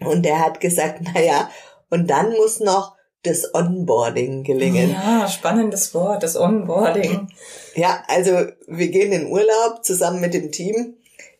und 0.00 0.24
der 0.24 0.40
hat 0.40 0.60
gesagt, 0.60 1.00
na 1.02 1.20
ja, 1.20 1.50
und 1.90 2.08
dann 2.08 2.32
muss 2.32 2.60
noch 2.60 2.96
das 3.22 3.54
Onboarding 3.54 4.44
gelingen. 4.44 4.90
Ja, 4.90 5.28
spannendes 5.28 5.92
Wort, 5.94 6.22
das 6.22 6.36
Onboarding. 6.36 7.28
Ja, 7.74 8.02
also 8.08 8.30
wir 8.68 8.88
gehen 8.88 9.12
in 9.12 9.26
Urlaub 9.26 9.84
zusammen 9.84 10.22
mit 10.22 10.32
dem 10.32 10.50
Team. 10.50 10.94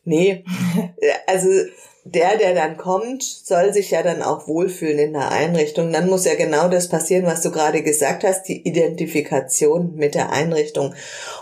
Nee, 0.04 0.44
also 1.26 1.48
der, 2.14 2.36
der 2.38 2.54
dann 2.54 2.76
kommt, 2.76 3.24
soll 3.24 3.72
sich 3.72 3.90
ja 3.90 4.02
dann 4.02 4.22
auch 4.22 4.46
wohlfühlen 4.46 4.98
in 4.98 5.12
der 5.12 5.32
Einrichtung. 5.32 5.92
Dann 5.92 6.08
muss 6.08 6.24
ja 6.24 6.36
genau 6.36 6.68
das 6.68 6.88
passieren, 6.88 7.26
was 7.26 7.42
du 7.42 7.50
gerade 7.50 7.82
gesagt 7.82 8.22
hast, 8.22 8.44
die 8.44 8.66
Identifikation 8.66 9.94
mit 9.96 10.14
der 10.14 10.30
Einrichtung. 10.30 10.94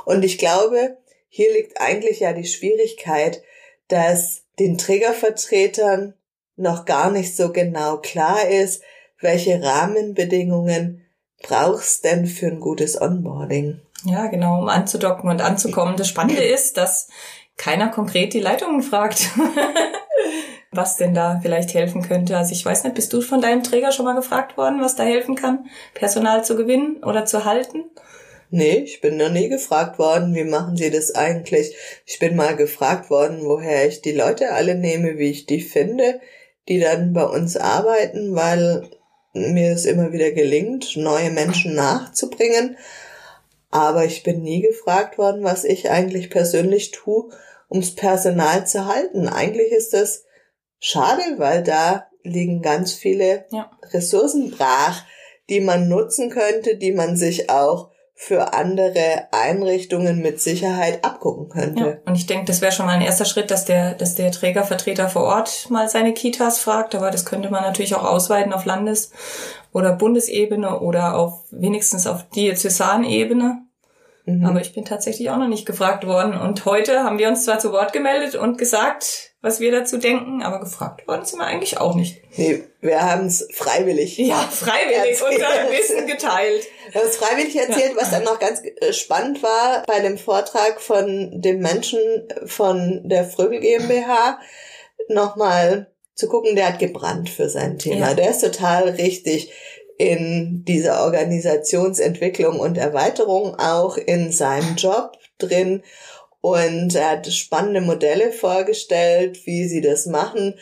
Und 0.07 0.25
ich 0.25 0.39
glaube, 0.39 0.97
hier 1.29 1.53
liegt 1.53 1.81
eigentlich 1.81 2.21
ja 2.21 2.33
die 2.33 2.47
Schwierigkeit, 2.47 3.43
dass 3.89 4.45
den 4.59 4.79
Trägervertretern 4.79 6.15
noch 6.57 6.87
gar 6.87 7.11
nicht 7.11 7.37
so 7.37 7.53
genau 7.53 7.99
klar 7.99 8.49
ist, 8.49 8.83
welche 9.21 9.63
Rahmenbedingungen 9.63 11.05
brauchst 11.43 12.05
denn 12.05 12.27
für 12.27 12.47
ein 12.47 12.61
gutes 12.61 13.01
Onboarding? 13.01 13.81
Ja, 14.07 14.29
genau, 14.29 14.61
um 14.61 14.69
anzudocken 14.69 15.29
und 15.29 15.43
anzukommen. 15.43 15.97
Das 15.97 16.09
Spannende 16.09 16.43
ist, 16.55 16.79
dass 16.79 17.09
keiner 17.57 17.89
konkret 17.89 18.33
die 18.33 18.41
Leitungen 18.41 18.83
fragt. 18.83 19.29
was 20.77 20.97
denn 20.97 21.15
da 21.15 21.41
vielleicht 21.43 21.75
helfen 21.75 22.03
könnte. 22.03 22.37
Also 22.37 22.53
ich 22.53 22.65
weiß 22.65 22.85
nicht, 22.85 22.95
bist 22.95 23.13
du 23.13 23.21
von 23.21 23.41
deinem 23.41 23.63
Träger 23.63 23.93
schon 23.93 24.05
mal 24.05 24.15
gefragt 24.15 24.57
worden, 24.57 24.81
was 24.81 24.97
da 24.97 25.03
helfen 25.03 25.35
kann, 25.35 25.67
Personal 25.95 26.45
zu 26.45 26.57
gewinnen 26.57 27.03
oder 27.03 27.25
zu 27.25 27.45
halten? 27.45 27.85
Nee, 28.51 28.85
ich 28.85 29.01
bin 29.01 29.17
noch 29.17 29.31
nie 29.31 29.49
gefragt 29.49 29.99
worden, 29.99 30.35
wie 30.35 30.45
machen 30.45 30.77
Sie 30.77 30.91
das 30.91 31.15
eigentlich? 31.15 31.75
Ich 32.07 32.19
bin 32.19 32.37
mal 32.37 32.55
gefragt 32.55 33.11
worden, 33.11 33.41
woher 33.43 33.89
ich 33.89 34.01
die 34.01 34.13
Leute 34.13 34.53
alle 34.53 34.77
nehme, 34.77 35.19
wie 35.19 35.31
ich 35.31 35.47
die 35.47 35.61
finde, 35.61 36.21
die 36.69 36.79
dann 36.79 37.13
bei 37.13 37.25
uns 37.25 37.57
arbeiten, 37.57 38.35
weil 38.35 38.89
mir 39.33 39.73
es 39.73 39.87
immer 39.87 40.13
wieder 40.13 40.31
gelingt, 40.31 40.97
neue 40.97 41.31
Menschen 41.31 41.75
nachzubringen. 41.75 42.77
Aber 43.71 44.05
ich 44.05 44.23
bin 44.23 44.43
nie 44.43 44.61
gefragt 44.61 45.19
worden, 45.19 45.43
was 45.43 45.65
ich 45.65 45.91
eigentlich 45.91 46.31
persönlich 46.31 46.93
tue, 46.93 47.31
ums 47.69 47.97
Personal 47.97 48.67
zu 48.67 48.87
halten. 48.87 49.29
Eigentlich 49.29 49.73
ist 49.73 49.95
das 49.95 50.27
schade, 50.85 51.23
weil 51.39 51.63
da 51.63 52.07
liegen 52.23 52.61
ganz 52.61 52.93
viele 52.93 53.47
ja. 53.51 53.71
Ressourcen 53.93 54.51
brach, 54.51 55.03
die 55.49 55.61
man 55.61 55.89
nutzen 55.89 56.31
könnte, 56.31 56.77
die 56.77 56.93
man 56.93 57.17
sich 57.17 57.51
auch 57.51 57.91
für 58.15 58.55
andere 58.55 59.27
Einrichtungen 59.33 60.21
mit 60.21 60.41
Sicherheit 60.41 61.05
abgucken 61.05 61.49
könnte. 61.49 61.85
Ja, 61.85 61.97
und 62.07 62.15
ich 62.15 62.27
denke, 62.27 62.45
das 62.45 62.61
wäre 62.61 62.71
schon 62.71 62.87
mal 62.87 62.93
ein 62.93 63.03
erster 63.03 63.25
Schritt, 63.25 63.51
dass 63.51 63.65
der, 63.65 63.95
dass 63.95 64.15
der 64.15 64.31
Trägervertreter 64.31 65.09
vor 65.09 65.25
Ort 65.25 65.69
mal 65.71 65.89
seine 65.89 66.15
Kitas 66.15 66.61
fragt, 66.61 66.95
aber 66.95 67.11
das 67.11 67.25
könnte 67.25 67.51
man 67.51 67.63
natürlich 67.63 67.95
auch 67.95 68.05
ausweiten 68.05 68.53
auf 68.53 68.67
Landes- 68.67 69.11
oder 69.73 69.93
Bundesebene 69.93 70.81
oder 70.81 71.17
auf 71.17 71.45
wenigstens 71.51 72.07
auf 72.07 72.29
Diözesanebene. 72.29 73.63
Mhm. 74.27 74.47
Aber 74.47 74.61
ich 74.61 74.73
bin 74.73 74.85
tatsächlich 74.85 75.31
auch 75.31 75.39
noch 75.39 75.49
nicht 75.49 75.67
gefragt 75.67 76.07
worden. 76.07 76.39
Und 76.39 76.65
heute 76.67 77.03
haben 77.03 77.19
wir 77.19 77.29
uns 77.29 77.45
zwar 77.45 77.59
zu 77.59 77.73
Wort 77.73 77.93
gemeldet 77.93 78.37
und 78.37 78.59
gesagt, 78.59 79.34
was 79.45 79.61
wir 79.61 79.71
dazu 79.71 79.99
denken, 79.99 80.43
aber 80.43 80.59
gefragt 80.59 81.07
worden 81.07 81.27
sind 81.27 81.39
wir 81.39 81.45
eigentlich 81.45 81.77
auch 81.77 81.95
nicht. 81.95 82.23
Nee, 82.39 82.65
wir 82.81 83.03
haben 83.03 83.27
es 83.27 83.47
freiwillig. 83.53 84.17
Ja, 84.17 84.39
freiwillig 84.39 85.21
erzählt. 85.21 85.33
unser 85.33 85.71
Wissen 85.71 86.07
geteilt. 86.07 86.67
Wir 86.93 87.01
haben 87.03 87.09
es 87.09 87.17
freiwillig 87.17 87.57
erzählt, 87.57 87.93
was 87.97 88.11
dann 88.11 88.25
noch 88.25 88.39
ganz 88.39 88.63
äh, 88.63 88.93
spannend 88.93 89.43
war 89.43 89.83
bei 89.87 90.01
dem 90.01 90.17
Vortrag 90.17 90.81
von 90.81 91.43
dem 91.43 91.59
Menschen 91.59 92.01
von 92.47 93.03
der 93.05 93.25
Fröbel 93.25 93.61
GmbH. 93.61 94.39
Nochmal 95.09 95.93
zu 96.15 96.29
gucken, 96.29 96.57
der 96.57 96.69
hat 96.69 96.79
gebrannt 96.79 97.29
für 97.29 97.51
sein 97.51 97.79
Thema. 97.79 98.09
Ja. 98.09 98.15
Der 98.15 98.31
ist 98.31 98.41
total 98.41 98.91
richtig 98.91 99.53
in 99.99 100.65
dieser 100.67 101.03
Organisationsentwicklung 101.05 102.61
und 102.61 102.79
Erweiterung 102.79 103.57
auch 103.59 103.99
in 103.99 104.33
seinem 104.33 104.77
Job 104.77 105.19
drin 105.39 105.83
und 106.45 106.95
er 106.95 107.13
hat 107.13 107.27
spannende 107.33 107.81
Modelle 107.81 108.31
vorgestellt, 108.31 109.47
wie 109.47 109.67
sie 109.67 109.81
das 109.81 110.05
machen, 110.05 110.59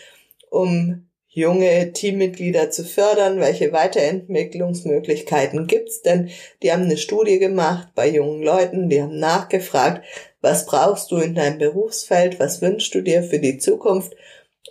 um 0.49 1.09
junge 1.27 1.91
Teammitglieder 1.91 2.71
zu 2.71 2.85
fördern, 2.85 3.41
welche 3.41 3.73
Weiterentwicklungsmöglichkeiten 3.73 5.67
gibt's 5.67 6.01
denn? 6.03 6.31
Die 6.63 6.71
haben 6.71 6.85
eine 6.85 6.99
Studie 6.99 7.41
gemacht 7.41 7.89
bei 7.97 8.09
jungen 8.09 8.45
Leuten, 8.45 8.91
die 8.91 9.03
haben 9.03 9.19
nachgefragt, 9.19 10.05
was 10.41 10.67
brauchst 10.67 11.11
du 11.11 11.17
in 11.17 11.35
deinem 11.35 11.59
Berufsfeld, 11.59 12.39
was 12.39 12.63
wünschst 12.63 12.95
du 12.95 13.01
dir 13.01 13.25
für 13.25 13.41
die 13.41 13.59
Zukunft? 13.59 14.15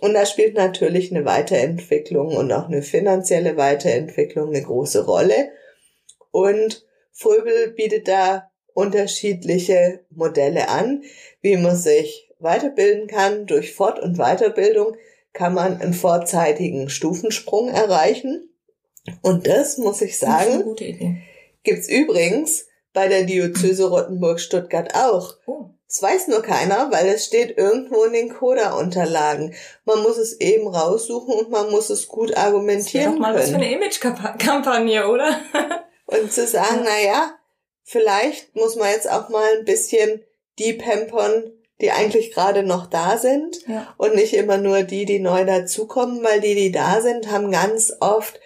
Und 0.00 0.14
da 0.14 0.24
spielt 0.24 0.54
natürlich 0.54 1.10
eine 1.10 1.26
Weiterentwicklung 1.26 2.34
und 2.34 2.50
auch 2.52 2.68
eine 2.68 2.80
finanzielle 2.80 3.58
Weiterentwicklung 3.58 4.48
eine 4.48 4.62
große 4.62 5.04
Rolle. 5.04 5.50
Und 6.30 6.86
Fröbel 7.12 7.74
bietet 7.76 8.08
da 8.08 8.51
unterschiedliche 8.74 10.00
Modelle 10.10 10.68
an, 10.68 11.02
wie 11.40 11.56
man 11.56 11.76
sich 11.76 12.30
weiterbilden 12.38 13.06
kann 13.06 13.46
durch 13.46 13.74
Fort- 13.74 14.00
und 14.00 14.18
Weiterbildung 14.18 14.96
kann 15.32 15.54
man 15.54 15.80
einen 15.80 15.94
vorzeitigen 15.94 16.90
Stufensprung 16.90 17.68
erreichen. 17.68 18.48
Und 19.22 19.46
das, 19.46 19.78
muss 19.78 20.00
ich 20.02 20.18
sagen, 20.18 20.76
gibt's 21.62 21.88
übrigens 21.88 22.66
bei 22.92 23.08
der 23.08 23.24
Diözese 23.24 23.88
Rottenburg-Stuttgart 23.88 24.94
auch. 24.94 25.36
Oh. 25.46 25.70
Das 25.88 26.02
weiß 26.02 26.28
nur 26.28 26.42
keiner, 26.42 26.90
weil 26.90 27.06
es 27.08 27.26
steht 27.26 27.58
irgendwo 27.58 28.04
in 28.04 28.14
den 28.14 28.32
Coda-Unterlagen. 28.32 29.54
Man 29.84 30.02
muss 30.02 30.16
es 30.16 30.40
eben 30.40 30.66
raussuchen 30.66 31.34
und 31.34 31.50
man 31.50 31.70
muss 31.70 31.90
es 31.90 32.08
gut 32.08 32.36
argumentieren 32.36 33.04
das 33.06 33.14
doch 33.14 33.20
mal 33.20 33.34
können. 33.34 33.42
was 33.42 33.50
für 33.50 33.56
eine 33.56 33.72
Image-Kampagne, 33.74 35.08
oder? 35.08 35.36
und 36.06 36.32
zu 36.32 36.46
sagen, 36.46 36.80
na 36.84 36.98
ja, 37.04 37.34
vielleicht 37.84 38.54
muss 38.54 38.76
man 38.76 38.90
jetzt 38.90 39.10
auch 39.10 39.28
mal 39.28 39.58
ein 39.58 39.64
bisschen 39.64 40.22
die 40.58 40.72
pampern, 40.72 41.44
die 41.80 41.90
eigentlich 41.90 42.32
gerade 42.32 42.62
noch 42.62 42.86
da 42.86 43.18
sind 43.18 43.66
ja. 43.66 43.92
und 43.96 44.14
nicht 44.14 44.34
immer 44.34 44.58
nur 44.58 44.82
die, 44.82 45.04
die 45.04 45.18
neu 45.18 45.44
dazukommen, 45.44 46.22
weil 46.22 46.40
die, 46.40 46.54
die 46.54 46.72
da 46.72 47.00
sind, 47.00 47.30
haben 47.30 47.50
ganz 47.50 47.92
oft 48.00 48.38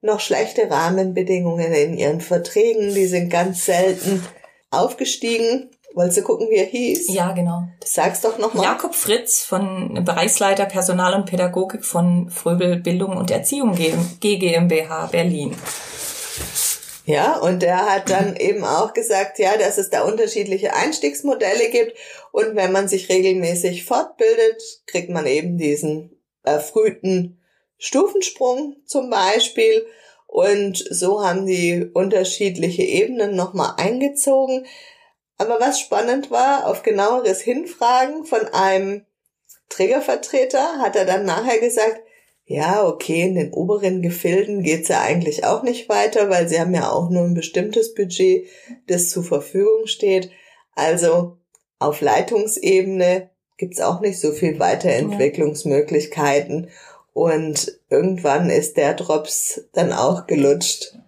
noch 0.00 0.20
schlechte 0.20 0.70
Rahmenbedingungen 0.70 1.72
in 1.72 1.96
ihren 1.96 2.20
Verträgen. 2.20 2.94
Die 2.94 3.06
sind 3.06 3.30
ganz 3.30 3.64
selten 3.64 4.24
aufgestiegen. 4.70 5.70
Wolltest 5.94 6.18
du 6.18 6.22
gucken, 6.22 6.48
wie 6.50 6.56
er 6.56 6.66
hieß? 6.66 7.12
Ja, 7.14 7.32
genau. 7.32 7.68
Sag's 7.84 8.20
doch 8.20 8.36
nochmal. 8.38 8.64
Jakob 8.64 8.94
Fritz 8.94 9.44
von 9.44 10.04
Bereichsleiter 10.04 10.66
Personal 10.66 11.14
und 11.14 11.26
Pädagogik 11.26 11.84
von 11.84 12.30
Fröbel 12.30 12.76
Bildung 12.76 13.16
und 13.16 13.30
Erziehung 13.30 13.76
GmbH 14.20 15.06
Berlin. 15.06 15.56
Ja, 17.06 17.36
und 17.36 17.62
der 17.62 17.92
hat 17.92 18.10
dann 18.10 18.36
eben 18.38 18.64
auch 18.64 18.94
gesagt, 18.94 19.38
ja, 19.38 19.56
dass 19.56 19.78
es 19.78 19.90
da 19.90 20.02
unterschiedliche 20.02 20.74
Einstiegsmodelle 20.74 21.70
gibt 21.70 21.96
und 22.32 22.56
wenn 22.56 22.72
man 22.72 22.88
sich 22.88 23.08
regelmäßig 23.08 23.84
fortbildet, 23.84 24.62
kriegt 24.86 25.10
man 25.10 25.26
eben 25.26 25.58
diesen 25.58 26.18
erfrühten 26.42 27.40
Stufensprung 27.78 28.76
zum 28.86 29.10
Beispiel 29.10 29.86
und 30.26 30.84
so 30.90 31.24
haben 31.24 31.46
die 31.46 31.90
unterschiedliche 31.92 32.82
Ebenen 32.82 33.36
nochmal 33.36 33.74
eingezogen. 33.76 34.66
Aber 35.36 35.60
was 35.60 35.80
spannend 35.80 36.30
war, 36.30 36.66
auf 36.66 36.82
genaueres 36.82 37.40
Hinfragen 37.40 38.24
von 38.24 38.40
einem 38.48 39.04
Trägervertreter 39.68 40.78
hat 40.78 40.96
er 40.96 41.04
dann 41.04 41.24
nachher 41.24 41.58
gesagt, 41.58 42.02
ja, 42.46 42.86
okay, 42.86 43.22
in 43.22 43.36
den 43.36 43.52
oberen 43.52 44.02
Gefilden 44.02 44.62
geht's 44.62 44.88
ja 44.88 45.00
eigentlich 45.00 45.44
auch 45.44 45.62
nicht 45.62 45.88
weiter, 45.88 46.28
weil 46.28 46.46
sie 46.48 46.60
haben 46.60 46.74
ja 46.74 46.90
auch 46.90 47.08
nur 47.08 47.24
ein 47.24 47.32
bestimmtes 47.34 47.94
Budget, 47.94 48.46
das 48.86 49.08
zur 49.08 49.24
Verfügung 49.24 49.86
steht. 49.86 50.30
Also 50.74 51.38
auf 51.78 52.02
Leitungsebene 52.02 53.30
gibt's 53.56 53.80
auch 53.80 54.00
nicht 54.00 54.20
so 54.20 54.32
viel 54.32 54.58
Weiterentwicklungsmöglichkeiten. 54.58 56.68
Und 57.14 57.80
irgendwann 57.88 58.50
ist 58.50 58.76
der 58.76 58.92
Drops 58.94 59.62
dann 59.72 59.92
auch 59.92 60.26
gelutscht. 60.26 60.98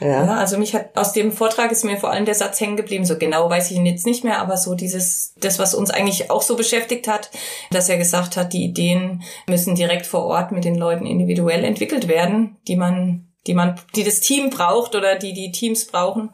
Ja. 0.00 0.24
ja, 0.24 0.34
also 0.36 0.58
mich 0.58 0.74
hat 0.74 0.96
aus 0.96 1.12
dem 1.12 1.32
Vortrag 1.32 1.72
ist 1.72 1.84
mir 1.84 1.96
vor 1.96 2.10
allem 2.10 2.24
der 2.26 2.34
Satz 2.34 2.60
hängen 2.60 2.76
geblieben. 2.76 3.04
So 3.04 3.16
genau 3.16 3.48
weiß 3.48 3.70
ich 3.70 3.76
ihn 3.76 3.86
jetzt 3.86 4.06
nicht 4.06 4.24
mehr, 4.24 4.40
aber 4.40 4.56
so 4.56 4.74
dieses, 4.74 5.34
das, 5.40 5.58
was 5.58 5.74
uns 5.74 5.90
eigentlich 5.90 6.30
auch 6.30 6.42
so 6.42 6.56
beschäftigt 6.56 7.08
hat, 7.08 7.30
dass 7.70 7.88
er 7.88 7.96
gesagt 7.96 8.36
hat, 8.36 8.52
die 8.52 8.64
Ideen 8.64 9.22
müssen 9.48 9.74
direkt 9.74 10.06
vor 10.06 10.24
Ort 10.26 10.52
mit 10.52 10.64
den 10.64 10.76
Leuten 10.76 11.06
individuell 11.06 11.64
entwickelt 11.64 12.08
werden, 12.08 12.56
die 12.68 12.76
man 12.76 13.22
die 13.46 13.54
man, 13.54 13.80
die 13.94 14.02
das 14.02 14.18
Team 14.18 14.50
braucht 14.50 14.96
oder 14.96 15.14
die 15.14 15.32
die 15.32 15.52
Teams 15.52 15.86
brauchen 15.86 16.30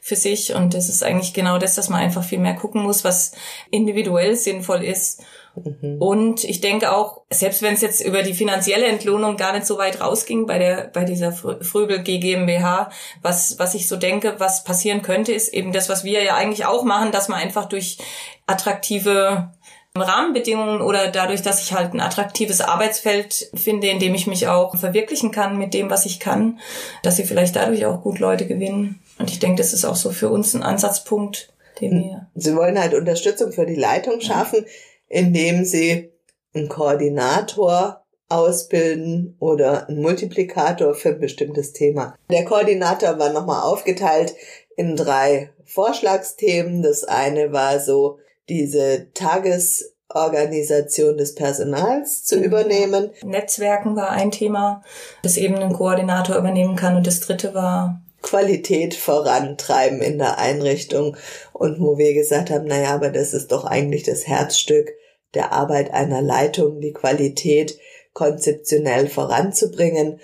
für 0.00 0.16
sich. 0.16 0.54
Und 0.54 0.74
das 0.74 0.88
ist 0.88 1.02
eigentlich 1.02 1.32
genau 1.32 1.58
das, 1.58 1.76
dass 1.76 1.88
man 1.88 2.00
einfach 2.00 2.24
viel 2.24 2.40
mehr 2.40 2.54
gucken 2.54 2.82
muss, 2.82 3.04
was 3.04 3.32
individuell 3.70 4.34
sinnvoll 4.34 4.82
ist 4.82 5.22
Mhm. 5.64 6.00
Und 6.00 6.44
ich 6.44 6.60
denke 6.60 6.92
auch, 6.92 7.22
selbst 7.30 7.62
wenn 7.62 7.74
es 7.74 7.80
jetzt 7.80 8.04
über 8.04 8.22
die 8.22 8.34
finanzielle 8.34 8.86
Entlohnung 8.86 9.36
gar 9.36 9.52
nicht 9.52 9.66
so 9.66 9.78
weit 9.78 10.00
rausging 10.00 10.46
bei 10.46 10.58
der 10.58 10.90
bei 10.92 11.04
dieser 11.04 11.32
Fröbel 11.32 12.02
GmbH, 12.02 12.90
was 13.22 13.58
was 13.58 13.74
ich 13.74 13.88
so 13.88 13.96
denke, 13.96 14.34
was 14.38 14.64
passieren 14.64 15.02
könnte, 15.02 15.32
ist 15.32 15.52
eben 15.52 15.72
das, 15.72 15.88
was 15.88 16.04
wir 16.04 16.22
ja 16.22 16.34
eigentlich 16.34 16.66
auch 16.66 16.84
machen, 16.84 17.12
dass 17.12 17.28
man 17.28 17.40
einfach 17.40 17.66
durch 17.66 17.98
attraktive 18.46 19.50
Rahmenbedingungen 20.02 20.80
oder 20.80 21.08
dadurch, 21.08 21.42
dass 21.42 21.62
ich 21.62 21.72
halt 21.72 21.94
ein 21.94 22.00
attraktives 22.00 22.60
Arbeitsfeld 22.60 23.50
finde, 23.54 23.88
in 23.88 23.98
dem 23.98 24.14
ich 24.14 24.26
mich 24.26 24.48
auch 24.48 24.76
verwirklichen 24.76 25.30
kann 25.30 25.58
mit 25.58 25.74
dem, 25.74 25.90
was 25.90 26.06
ich 26.06 26.20
kann, 26.20 26.58
dass 27.02 27.16
sie 27.16 27.24
vielleicht 27.24 27.56
dadurch 27.56 27.86
auch 27.86 28.02
gut 28.02 28.18
Leute 28.18 28.46
gewinnen. 28.46 29.00
Und 29.18 29.30
ich 29.30 29.38
denke, 29.38 29.62
das 29.62 29.72
ist 29.72 29.84
auch 29.84 29.96
so 29.96 30.10
für 30.10 30.28
uns 30.28 30.54
ein 30.54 30.62
Ansatzpunkt, 30.62 31.52
den 31.80 31.92
hm. 31.92 32.02
wir. 32.02 32.26
Sie 32.34 32.54
wollen 32.56 32.78
halt 32.78 32.94
Unterstützung 32.94 33.52
für 33.52 33.66
die 33.66 33.74
Leitung 33.74 34.20
schaffen. 34.20 34.64
Ja 34.64 34.70
indem 35.08 35.64
sie 35.64 36.12
einen 36.54 36.68
Koordinator 36.68 38.06
ausbilden 38.28 39.36
oder 39.38 39.88
einen 39.88 40.02
Multiplikator 40.02 40.94
für 40.94 41.10
ein 41.10 41.20
bestimmtes 41.20 41.72
Thema. 41.72 42.16
Der 42.30 42.44
Koordinator 42.44 43.18
war 43.18 43.32
nochmal 43.32 43.62
aufgeteilt 43.62 44.34
in 44.76 44.96
drei 44.96 45.50
Vorschlagsthemen. 45.64 46.82
Das 46.82 47.04
eine 47.04 47.52
war 47.52 47.80
so 47.80 48.18
diese 48.48 49.08
Tagesorganisation 49.14 51.16
des 51.16 51.34
Personals 51.34 52.24
zu 52.24 52.36
genau. 52.36 52.48
übernehmen. 52.48 53.10
Netzwerken 53.24 53.96
war 53.96 54.10
ein 54.10 54.30
Thema, 54.30 54.82
das 55.22 55.36
eben 55.36 55.56
ein 55.56 55.72
Koordinator 55.72 56.36
übernehmen 56.36 56.76
kann. 56.76 56.96
Und 56.96 57.06
das 57.06 57.20
dritte 57.20 57.54
war 57.54 58.02
Qualität 58.26 58.94
vorantreiben 58.94 60.02
in 60.02 60.18
der 60.18 60.38
Einrichtung 60.38 61.16
und 61.52 61.80
wo 61.80 61.96
wir 61.96 62.12
gesagt 62.12 62.50
haben, 62.50 62.66
naja, 62.66 62.92
aber 62.92 63.10
das 63.10 63.32
ist 63.32 63.52
doch 63.52 63.64
eigentlich 63.64 64.02
das 64.02 64.26
Herzstück 64.26 64.92
der 65.34 65.52
Arbeit 65.52 65.92
einer 65.92 66.22
Leitung, 66.22 66.80
die 66.80 66.92
Qualität 66.92 67.78
konzeptionell 68.14 69.08
voranzubringen 69.08 70.20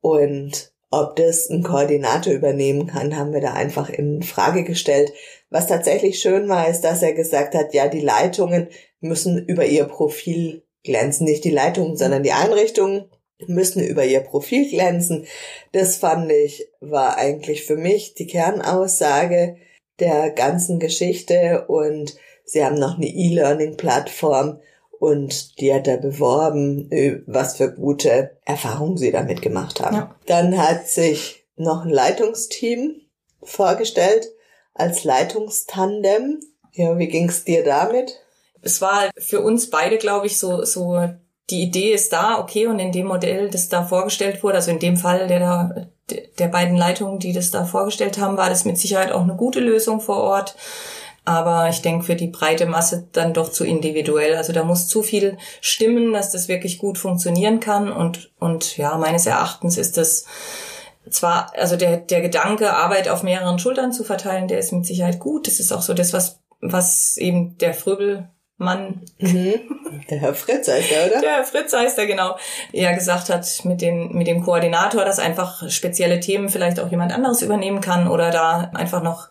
und 0.00 0.72
ob 0.90 1.16
das 1.16 1.48
ein 1.48 1.62
Koordinator 1.62 2.32
übernehmen 2.32 2.88
kann, 2.88 3.16
haben 3.16 3.32
wir 3.32 3.40
da 3.40 3.52
einfach 3.52 3.88
in 3.88 4.22
Frage 4.22 4.64
gestellt. 4.64 5.12
Was 5.50 5.66
tatsächlich 5.66 6.20
schön 6.20 6.48
war, 6.48 6.68
ist, 6.68 6.82
dass 6.82 7.02
er 7.02 7.12
gesagt 7.12 7.54
hat, 7.54 7.74
ja, 7.74 7.88
die 7.88 8.00
Leitungen 8.00 8.68
müssen 9.00 9.44
über 9.44 9.64
ihr 9.64 9.84
Profil 9.84 10.62
glänzen. 10.84 11.24
Nicht 11.24 11.44
die 11.44 11.50
Leitungen, 11.50 11.96
sondern 11.96 12.22
die 12.22 12.32
Einrichtungen 12.32 13.10
müssen 13.48 13.82
über 13.82 14.04
ihr 14.04 14.20
Profil 14.20 14.68
glänzen. 14.68 15.26
Das 15.72 15.96
fand 15.96 16.30
ich, 16.30 16.68
war 16.80 17.16
eigentlich 17.16 17.64
für 17.64 17.76
mich 17.76 18.14
die 18.14 18.26
Kernaussage 18.26 19.56
der 20.00 20.30
ganzen 20.30 20.78
Geschichte 20.78 21.66
und 21.68 22.16
sie 22.44 22.64
haben 22.64 22.78
noch 22.78 22.96
eine 22.96 23.06
E-Learning-Plattform 23.06 24.60
und 24.98 25.60
die 25.60 25.72
hat 25.74 25.86
er 25.86 25.98
beworben, 25.98 26.90
was 27.26 27.56
für 27.56 27.72
gute 27.72 28.36
Erfahrungen 28.44 28.96
sie 28.96 29.12
damit 29.12 29.42
gemacht 29.42 29.80
haben. 29.80 29.96
Ja. 29.96 30.14
Dann 30.26 30.56
hat 30.58 30.88
sich 30.88 31.44
noch 31.56 31.84
ein 31.84 31.90
Leitungsteam 31.90 33.00
vorgestellt 33.42 34.28
als 34.72 35.04
Leitungstandem. 35.04 36.40
Ja, 36.72 36.98
wie 36.98 37.08
ging's 37.08 37.44
dir 37.44 37.62
damit? 37.62 38.20
Es 38.62 38.80
war 38.80 39.10
für 39.18 39.40
uns 39.40 39.70
beide, 39.70 39.98
glaube 39.98 40.26
ich, 40.26 40.38
so, 40.38 40.64
so 40.64 40.98
die 41.50 41.62
Idee 41.62 41.92
ist 41.92 42.12
da, 42.12 42.38
okay, 42.38 42.66
und 42.66 42.78
in 42.78 42.92
dem 42.92 43.06
Modell, 43.06 43.50
das 43.50 43.68
da 43.68 43.84
vorgestellt 43.84 44.42
wurde, 44.42 44.56
also 44.56 44.70
in 44.70 44.78
dem 44.78 44.96
Fall 44.96 45.28
der 45.28 45.40
da, 45.40 45.86
der 46.38 46.48
beiden 46.48 46.76
Leitungen, 46.76 47.18
die 47.18 47.32
das 47.32 47.50
da 47.50 47.64
vorgestellt 47.64 48.18
haben, 48.18 48.36
war 48.36 48.48
das 48.48 48.64
mit 48.64 48.78
Sicherheit 48.78 49.12
auch 49.12 49.22
eine 49.22 49.36
gute 49.36 49.60
Lösung 49.60 50.00
vor 50.00 50.18
Ort. 50.18 50.56
Aber 51.26 51.70
ich 51.70 51.80
denke, 51.80 52.04
für 52.04 52.16
die 52.16 52.26
breite 52.26 52.66
Masse 52.66 53.08
dann 53.12 53.32
doch 53.32 53.50
zu 53.50 53.64
individuell. 53.64 54.36
Also 54.36 54.52
da 54.52 54.62
muss 54.62 54.88
zu 54.88 55.02
viel 55.02 55.38
stimmen, 55.62 56.12
dass 56.12 56.30
das 56.30 56.48
wirklich 56.48 56.76
gut 56.78 56.98
funktionieren 56.98 57.60
kann. 57.60 57.90
Und, 57.90 58.30
und 58.38 58.76
ja, 58.76 58.98
meines 58.98 59.24
Erachtens 59.24 59.78
ist 59.78 59.96
das 59.96 60.26
zwar, 61.08 61.50
also 61.56 61.76
der, 61.76 61.96
der 61.96 62.20
Gedanke, 62.20 62.74
Arbeit 62.74 63.08
auf 63.08 63.22
mehreren 63.22 63.58
Schultern 63.58 63.92
zu 63.92 64.04
verteilen, 64.04 64.48
der 64.48 64.58
ist 64.58 64.72
mit 64.72 64.84
Sicherheit 64.84 65.18
gut. 65.18 65.46
Das 65.46 65.60
ist 65.60 65.72
auch 65.72 65.82
so 65.82 65.94
das, 65.94 66.12
was, 66.12 66.40
was 66.60 67.16
eben 67.16 67.56
der 67.56 67.72
Fröbel 67.72 68.28
Mann. 68.64 69.02
Mhm. 69.18 69.60
Der 70.10 70.18
Herr 70.18 70.34
Fritz 70.34 70.68
heißt 70.68 70.90
er, 70.92 71.06
oder? 71.06 71.20
Der 71.20 71.30
Herr 71.36 71.44
Fritz 71.44 71.72
heißt 71.72 71.98
er, 71.98 72.06
genau. 72.06 72.36
Er 72.72 72.94
gesagt 72.94 73.30
hat 73.30 73.46
mit, 73.64 73.80
den, 73.80 74.12
mit 74.12 74.26
dem 74.26 74.42
Koordinator, 74.42 75.04
dass 75.04 75.18
einfach 75.18 75.68
spezielle 75.70 76.20
Themen 76.20 76.48
vielleicht 76.48 76.80
auch 76.80 76.90
jemand 76.90 77.12
anderes 77.12 77.42
übernehmen 77.42 77.80
kann 77.80 78.08
oder 78.08 78.30
da 78.30 78.70
einfach 78.74 79.02
noch 79.02 79.28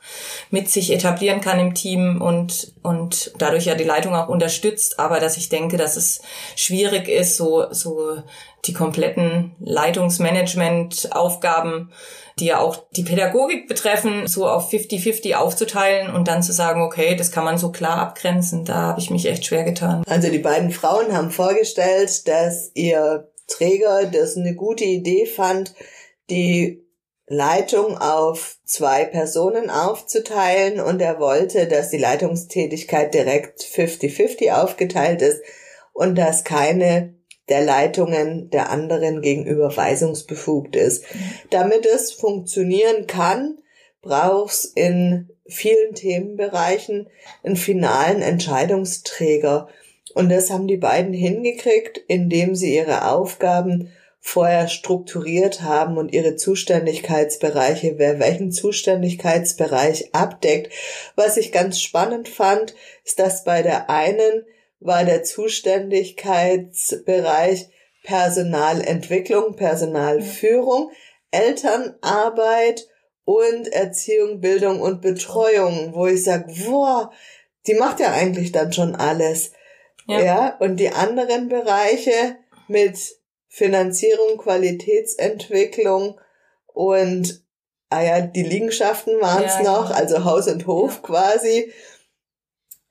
mit 0.49 0.69
sich 0.69 0.91
etablieren 0.91 1.41
kann 1.41 1.59
im 1.59 1.73
Team 1.73 2.21
und, 2.21 2.73
und 2.81 3.33
dadurch 3.37 3.65
ja 3.65 3.75
die 3.75 3.83
Leitung 3.83 4.15
auch 4.15 4.29
unterstützt. 4.29 4.99
Aber 4.99 5.19
dass 5.19 5.37
ich 5.37 5.49
denke, 5.49 5.77
dass 5.77 5.97
es 5.97 6.21
schwierig 6.55 7.09
ist, 7.09 7.37
so, 7.37 7.65
so 7.71 8.23
die 8.65 8.73
kompletten 8.73 9.55
Leitungsmanagement-Aufgaben, 9.59 11.91
die 12.39 12.45
ja 12.45 12.59
auch 12.59 12.77
die 12.91 13.03
Pädagogik 13.03 13.67
betreffen, 13.67 14.27
so 14.27 14.47
auf 14.47 14.71
50-50 14.71 15.35
aufzuteilen 15.35 16.13
und 16.13 16.27
dann 16.27 16.43
zu 16.43 16.53
sagen, 16.53 16.81
okay, 16.81 17.15
das 17.15 17.31
kann 17.31 17.43
man 17.43 17.57
so 17.57 17.71
klar 17.71 17.97
abgrenzen. 17.97 18.65
Da 18.65 18.75
habe 18.75 18.99
ich 18.99 19.09
mich 19.09 19.25
echt 19.25 19.45
schwer 19.45 19.63
getan. 19.63 20.03
Also 20.07 20.29
die 20.29 20.39
beiden 20.39 20.71
Frauen 20.71 21.13
haben 21.13 21.31
vorgestellt, 21.31 22.27
dass 22.27 22.71
ihr 22.73 23.29
Träger 23.47 24.05
das 24.05 24.37
eine 24.37 24.55
gute 24.55 24.85
Idee 24.85 25.25
fand, 25.25 25.73
die 26.29 26.81
Leitung 27.27 27.97
auf 27.97 28.57
zwei 28.65 29.05
Personen 29.05 29.69
aufzuteilen 29.69 30.79
und 30.79 31.01
er 31.01 31.19
wollte, 31.19 31.67
dass 31.67 31.89
die 31.89 31.97
Leitungstätigkeit 31.97 33.13
direkt 33.13 33.61
50-50 33.61 34.51
aufgeteilt 34.51 35.21
ist 35.21 35.41
und 35.93 36.17
dass 36.17 36.43
keine 36.43 37.15
der 37.49 37.61
Leitungen 37.61 38.49
der 38.49 38.69
anderen 38.69 39.21
gegenüber 39.21 39.75
weisungsbefugt 39.75 40.75
ist. 40.75 41.03
Damit 41.49 41.85
es 41.85 42.11
funktionieren 42.11 43.07
kann, 43.07 43.57
braucht's 44.01 44.65
in 44.65 45.29
vielen 45.45 45.93
Themenbereichen 45.93 47.09
einen 47.43 47.55
finalen 47.55 48.21
Entscheidungsträger. 48.21 49.67
Und 50.13 50.29
das 50.29 50.51
haben 50.51 50.67
die 50.67 50.77
beiden 50.77 51.13
hingekriegt, 51.13 52.01
indem 52.07 52.55
sie 52.55 52.75
ihre 52.75 53.09
Aufgaben 53.11 53.91
vorher 54.25 54.69
strukturiert 54.69 55.63
haben 55.63 55.97
und 55.97 56.13
ihre 56.13 56.37
Zuständigkeitsbereiche, 56.37 57.95
wer 57.97 58.19
welchen 58.19 58.53
Zuständigkeitsbereich 58.53 60.15
abdeckt. 60.15 60.71
Was 61.15 61.35
ich 61.35 61.51
ganz 61.51 61.81
spannend 61.81 62.29
fand, 62.29 62.73
ist, 63.03 63.19
dass 63.19 63.43
bei 63.43 63.61
der 63.61 63.89
einen 63.89 64.45
war 64.83 65.05
der 65.05 65.23
Zuständigkeitsbereich 65.23 67.69
Personalentwicklung, 68.03 69.55
Personalführung, 69.55 70.91
Elternarbeit 71.31 72.87
und 73.25 73.71
Erziehung, 73.71 74.41
Bildung 74.41 74.81
und 74.81 75.01
Betreuung, 75.01 75.93
wo 75.93 76.07
ich 76.07 76.23
sage, 76.23 76.53
boah, 76.67 77.11
die 77.65 77.75
macht 77.75 78.01
ja 78.01 78.11
eigentlich 78.11 78.51
dann 78.51 78.73
schon 78.73 78.95
alles. 78.95 79.51
Ja. 80.05 80.21
ja, 80.21 80.57
und 80.59 80.75
die 80.77 80.89
anderen 80.89 81.47
Bereiche 81.47 82.35
mit 82.67 82.99
Finanzierung, 83.47 84.37
Qualitätsentwicklung 84.37 86.19
und 86.67 87.41
ah 87.89 88.01
ja, 88.01 88.19
die 88.19 88.43
Liegenschaften 88.43 89.21
waren 89.21 89.45
es 89.45 89.53
ja, 89.53 89.63
noch, 89.63 89.87
genau. 89.87 89.99
also 89.99 90.25
Haus 90.25 90.47
und 90.47 90.67
Hof 90.67 90.95
ja. 90.95 91.01
quasi. 91.07 91.71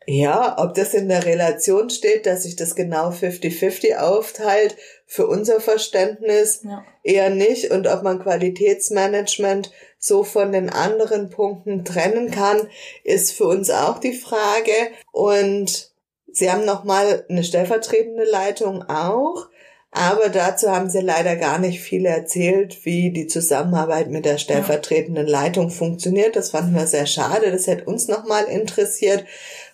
Ja, 0.07 0.57
ob 0.59 0.75
das 0.75 0.95
in 0.95 1.09
der 1.09 1.25
Relation 1.25 1.91
steht, 1.91 2.27
dass 2.27 2.43
sich 2.43 2.57
das 2.57 2.75
genau 2.75 3.11
50-50 3.11 3.97
aufteilt, 3.97 4.77
für 5.07 5.27
unser 5.27 5.61
Verständnis 5.61 6.63
ja. 6.65 6.85
eher 7.03 7.29
nicht. 7.29 7.71
Und 7.71 7.87
ob 7.87 8.03
man 8.03 8.23
Qualitätsmanagement 8.23 9.71
so 9.99 10.25
von 10.25 10.53
den 10.53 10.71
anderen 10.71 11.29
Punkten 11.29 11.85
trennen 11.85 12.31
kann, 12.31 12.69
ist 13.05 13.33
für 13.33 13.45
uns 13.45 13.71
auch 13.71 13.99
die 13.99 14.15
Frage. 14.15 14.73
Und 15.13 15.93
Sie 16.33 16.51
haben 16.51 16.65
nochmal 16.65 17.27
eine 17.29 17.45
stellvertretende 17.45 18.25
Leitung 18.25 18.89
auch. 18.89 19.49
Aber 19.95 20.31
dazu 20.31 20.71
haben 20.71 20.89
sie 20.89 21.01
leider 21.01 21.37
gar 21.37 21.59
nicht 21.59 21.83
viel 21.83 22.07
erzählt, 22.07 22.87
wie 22.87 23.11
die 23.11 23.27
Zusammenarbeit 23.27 24.09
mit 24.09 24.25
der 24.25 24.39
stellvertretenden 24.39 25.27
Leitung 25.27 25.69
funktioniert. 25.69 26.35
Das 26.35 26.51
fanden 26.51 26.75
wir 26.75 26.87
sehr 26.87 27.05
schade. 27.05 27.53
Das 27.53 27.67
hätte 27.67 27.85
uns 27.85 28.09
nochmal 28.09 28.45
interessiert. 28.45 29.27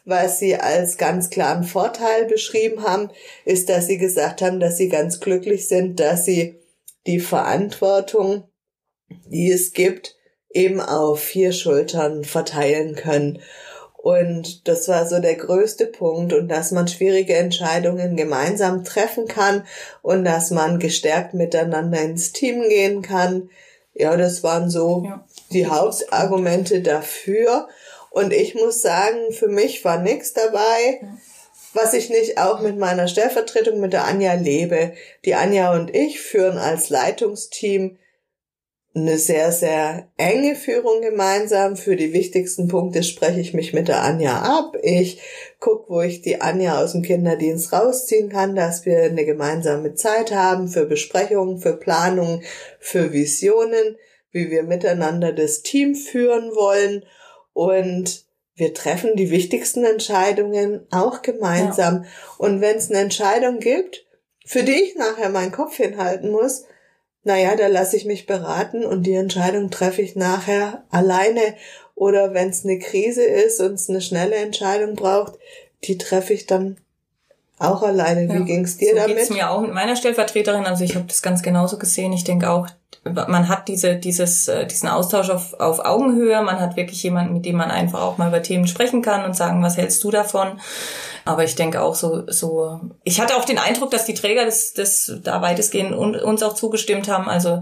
Was 0.04 0.40
sie 0.40 0.56
als 0.56 0.98
ganz 0.98 1.30
klaren 1.30 1.62
Vorteil 1.62 2.24
beschrieben 2.24 2.82
haben, 2.82 3.10
ist, 3.44 3.68
dass 3.68 3.86
sie 3.86 3.98
gesagt 3.98 4.42
haben, 4.42 4.58
dass 4.58 4.76
sie 4.76 4.88
ganz 4.88 5.20
glücklich 5.20 5.68
sind, 5.68 6.00
dass 6.00 6.24
sie 6.24 6.58
die 7.06 7.20
Verantwortung, 7.20 8.48
die 9.26 9.52
es 9.52 9.72
gibt, 9.72 10.16
eben 10.50 10.80
auf 10.80 11.20
vier 11.20 11.52
Schultern 11.52 12.24
verteilen 12.24 12.96
können. 12.96 13.40
Und 14.00 14.68
das 14.68 14.86
war 14.86 15.06
so 15.06 15.18
der 15.18 15.34
größte 15.34 15.86
Punkt 15.86 16.32
und 16.32 16.48
dass 16.48 16.70
man 16.70 16.86
schwierige 16.86 17.34
Entscheidungen 17.34 18.16
gemeinsam 18.16 18.84
treffen 18.84 19.26
kann 19.26 19.66
und 20.02 20.24
dass 20.24 20.52
man 20.52 20.78
gestärkt 20.78 21.34
miteinander 21.34 22.00
ins 22.00 22.32
Team 22.32 22.62
gehen 22.62 23.02
kann. 23.02 23.50
Ja, 23.94 24.16
das 24.16 24.44
waren 24.44 24.70
so 24.70 25.02
ja. 25.04 25.26
die 25.50 25.66
Hauptargumente 25.66 26.80
dafür. 26.80 27.68
Und 28.10 28.32
ich 28.32 28.54
muss 28.54 28.80
sagen, 28.82 29.32
für 29.32 29.48
mich 29.48 29.84
war 29.84 29.98
nichts 29.98 30.32
dabei, 30.32 31.00
was 31.74 31.92
ich 31.92 32.08
nicht 32.08 32.38
auch 32.38 32.60
mit 32.60 32.78
meiner 32.78 33.08
Stellvertretung 33.08 33.80
mit 33.80 33.92
der 33.92 34.04
Anja 34.04 34.34
lebe. 34.34 34.92
Die 35.24 35.34
Anja 35.34 35.74
und 35.74 35.92
ich 35.92 36.20
führen 36.20 36.56
als 36.56 36.88
Leitungsteam 36.88 37.98
eine 38.94 39.18
sehr, 39.18 39.52
sehr 39.52 40.08
enge 40.16 40.56
Führung 40.56 41.02
gemeinsam. 41.02 41.76
Für 41.76 41.96
die 41.96 42.12
wichtigsten 42.12 42.68
Punkte 42.68 43.02
spreche 43.02 43.40
ich 43.40 43.54
mich 43.54 43.72
mit 43.72 43.88
der 43.88 44.02
Anja 44.02 44.38
ab. 44.38 44.76
Ich 44.82 45.20
gucke, 45.60 45.90
wo 45.90 46.00
ich 46.00 46.22
die 46.22 46.40
Anja 46.40 46.82
aus 46.82 46.92
dem 46.92 47.02
Kinderdienst 47.02 47.72
rausziehen 47.72 48.28
kann, 48.28 48.56
dass 48.56 48.86
wir 48.86 49.02
eine 49.02 49.24
gemeinsame 49.24 49.94
Zeit 49.94 50.32
haben 50.32 50.68
für 50.68 50.86
Besprechungen, 50.86 51.58
für 51.58 51.76
Planungen, 51.76 52.42
für 52.80 53.12
Visionen, 53.12 53.96
wie 54.30 54.50
wir 54.50 54.62
miteinander 54.62 55.32
das 55.32 55.62
Team 55.62 55.94
führen 55.94 56.54
wollen. 56.54 57.04
Und 57.52 58.26
wir 58.54 58.74
treffen 58.74 59.14
die 59.16 59.30
wichtigsten 59.30 59.84
Entscheidungen 59.84 60.86
auch 60.90 61.22
gemeinsam. 61.22 62.02
Ja. 62.02 62.08
Und 62.38 62.60
wenn 62.60 62.76
es 62.76 62.90
eine 62.90 63.00
Entscheidung 63.00 63.60
gibt, 63.60 64.06
für 64.44 64.62
die 64.62 64.82
ich 64.82 64.96
nachher 64.96 65.28
meinen 65.28 65.52
Kopf 65.52 65.76
hinhalten 65.76 66.30
muss, 66.30 66.64
naja, 67.28 67.56
da 67.56 67.66
lasse 67.66 67.94
ich 67.98 68.06
mich 68.06 68.24
beraten 68.24 68.86
und 68.86 69.02
die 69.02 69.12
Entscheidung 69.12 69.70
treffe 69.70 70.00
ich 70.00 70.16
nachher 70.16 70.84
alleine. 70.88 71.56
Oder 71.94 72.32
wenn 72.32 72.48
es 72.48 72.64
eine 72.64 72.78
Krise 72.78 73.22
ist 73.22 73.60
und 73.60 73.74
es 73.74 73.90
eine 73.90 74.00
schnelle 74.00 74.36
Entscheidung 74.36 74.94
braucht, 74.94 75.34
die 75.84 75.98
treffe 75.98 76.32
ich 76.32 76.46
dann 76.46 76.78
auch 77.58 77.82
alleine. 77.82 78.28
Wie 78.28 78.34
ja, 78.34 78.40
ging's 78.40 78.76
dir 78.76 78.90
so 78.90 78.96
damit? 78.96 79.16
Geht's 79.16 79.30
mir 79.30 79.50
auch 79.50 79.60
mit 79.60 79.72
meiner 79.72 79.96
Stellvertreterin. 79.96 80.66
Also 80.66 80.84
ich 80.84 80.94
habe 80.94 81.06
das 81.06 81.22
ganz 81.22 81.42
genauso 81.42 81.78
gesehen. 81.78 82.12
Ich 82.12 82.24
denke 82.24 82.50
auch, 82.50 82.68
man 83.04 83.48
hat 83.48 83.68
diese, 83.68 83.96
dieses, 83.96 84.48
äh, 84.48 84.66
diesen 84.66 84.88
Austausch 84.88 85.30
auf, 85.30 85.54
auf 85.54 85.80
Augenhöhe. 85.80 86.40
Man 86.42 86.60
hat 86.60 86.76
wirklich 86.76 87.02
jemanden, 87.02 87.34
mit 87.34 87.44
dem 87.44 87.56
man 87.56 87.70
einfach 87.70 88.02
auch 88.02 88.18
mal 88.18 88.28
über 88.28 88.42
Themen 88.42 88.66
sprechen 88.66 89.02
kann 89.02 89.24
und 89.24 89.34
sagen, 89.34 89.62
was 89.62 89.76
hältst 89.76 90.04
du 90.04 90.10
davon? 90.10 90.60
Aber 91.24 91.44
ich 91.44 91.56
denke 91.56 91.82
auch 91.82 91.94
so, 91.94 92.24
so, 92.28 92.80
ich 93.04 93.20
hatte 93.20 93.36
auch 93.36 93.44
den 93.44 93.58
Eindruck, 93.58 93.90
dass 93.90 94.06
die 94.06 94.14
Träger 94.14 94.44
das, 94.44 94.72
das 94.72 95.12
da 95.22 95.42
weitestgehend 95.42 95.94
uns 95.94 96.42
auch 96.42 96.54
zugestimmt 96.54 97.08
haben. 97.08 97.28
Also, 97.28 97.60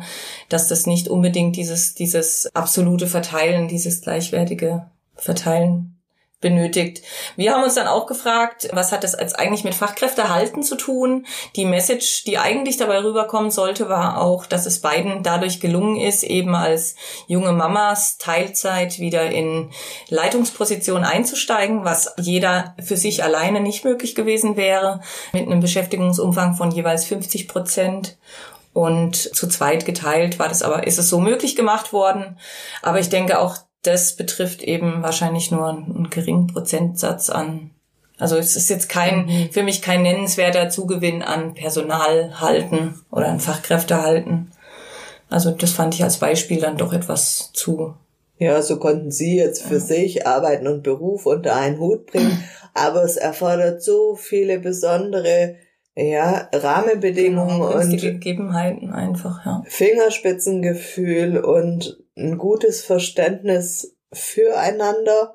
dass 0.48 0.68
das 0.68 0.86
nicht 0.86 1.08
unbedingt 1.08 1.56
dieses, 1.56 1.94
dieses 1.94 2.48
absolute 2.54 3.06
Verteilen, 3.06 3.68
dieses 3.68 4.02
gleichwertige 4.02 4.86
Verteilen 5.14 5.95
benötigt. 6.40 7.02
Wir 7.36 7.54
haben 7.54 7.62
uns 7.62 7.74
dann 7.74 7.86
auch 7.86 8.06
gefragt, 8.06 8.68
was 8.72 8.92
hat 8.92 9.04
das 9.04 9.16
jetzt 9.18 9.38
eigentlich 9.38 9.64
mit 9.64 9.74
Fachkräftehalten 9.74 10.62
zu 10.62 10.76
tun? 10.76 11.26
Die 11.56 11.64
Message, 11.64 12.24
die 12.24 12.36
eigentlich 12.36 12.76
dabei 12.76 13.02
rüberkommen 13.02 13.50
sollte, 13.50 13.88
war 13.88 14.20
auch, 14.20 14.44
dass 14.44 14.66
es 14.66 14.80
beiden 14.80 15.22
dadurch 15.22 15.60
gelungen 15.60 15.96
ist, 15.96 16.24
eben 16.24 16.54
als 16.54 16.94
junge 17.26 17.52
Mamas 17.52 18.18
Teilzeit 18.18 18.98
wieder 18.98 19.30
in 19.30 19.70
Leitungsposition 20.10 21.04
einzusteigen, 21.04 21.84
was 21.84 22.14
jeder 22.18 22.74
für 22.84 22.98
sich 22.98 23.24
alleine 23.24 23.60
nicht 23.60 23.84
möglich 23.84 24.14
gewesen 24.14 24.56
wäre, 24.56 25.00
mit 25.32 25.46
einem 25.46 25.60
Beschäftigungsumfang 25.60 26.54
von 26.54 26.70
jeweils 26.70 27.06
50 27.06 27.48
Prozent 27.48 28.18
und 28.76 29.16
zu 29.16 29.48
zweit 29.48 29.86
geteilt 29.86 30.38
war 30.38 30.50
das 30.50 30.62
aber, 30.62 30.86
ist 30.86 30.98
es 30.98 31.08
so 31.08 31.18
möglich 31.18 31.56
gemacht 31.56 31.94
worden. 31.94 32.38
Aber 32.82 33.00
ich 33.00 33.08
denke 33.08 33.38
auch, 33.38 33.56
das 33.86 34.14
betrifft 34.14 34.62
eben 34.62 35.02
wahrscheinlich 35.02 35.50
nur 35.50 35.68
einen 35.68 36.10
geringen 36.10 36.46
Prozentsatz 36.46 37.30
an. 37.30 37.70
Also 38.18 38.36
es 38.36 38.56
ist 38.56 38.70
jetzt 38.70 38.88
kein, 38.88 39.26
mhm. 39.26 39.48
für 39.50 39.62
mich 39.62 39.82
kein 39.82 40.02
nennenswerter 40.02 40.68
Zugewinn 40.70 41.22
an 41.22 41.54
Personal 41.54 42.40
halten 42.40 43.00
oder 43.10 43.28
an 43.28 43.40
Fachkräfte 43.40 44.02
halten. 44.02 44.50
Also 45.28 45.50
das 45.50 45.72
fand 45.72 45.94
ich 45.94 46.02
als 46.02 46.18
Beispiel 46.18 46.60
dann 46.60 46.78
doch 46.78 46.92
etwas 46.92 47.50
zu. 47.52 47.94
Ja, 48.38 48.60
so 48.62 48.78
konnten 48.78 49.10
Sie 49.10 49.36
jetzt 49.36 49.62
für 49.62 49.74
ja. 49.74 49.80
sich 49.80 50.26
Arbeiten 50.26 50.66
und 50.66 50.82
Beruf 50.82 51.26
unter 51.26 51.56
einen 51.56 51.78
Hut 51.78 52.06
bringen, 52.06 52.44
aber 52.74 53.02
es 53.02 53.16
erfordert 53.16 53.82
so 53.82 54.14
viele 54.14 54.58
besondere 54.60 55.56
ja, 55.94 56.48
Rahmenbedingungen 56.52 57.60
genau, 57.60 57.74
und 57.74 57.98
Gegebenheiten 57.98 58.92
einfach, 58.92 59.46
ja. 59.46 59.62
Fingerspitzengefühl 59.66 61.38
und 61.38 61.96
ein 62.16 62.38
gutes 62.38 62.82
Verständnis 62.82 63.96
füreinander. 64.12 65.34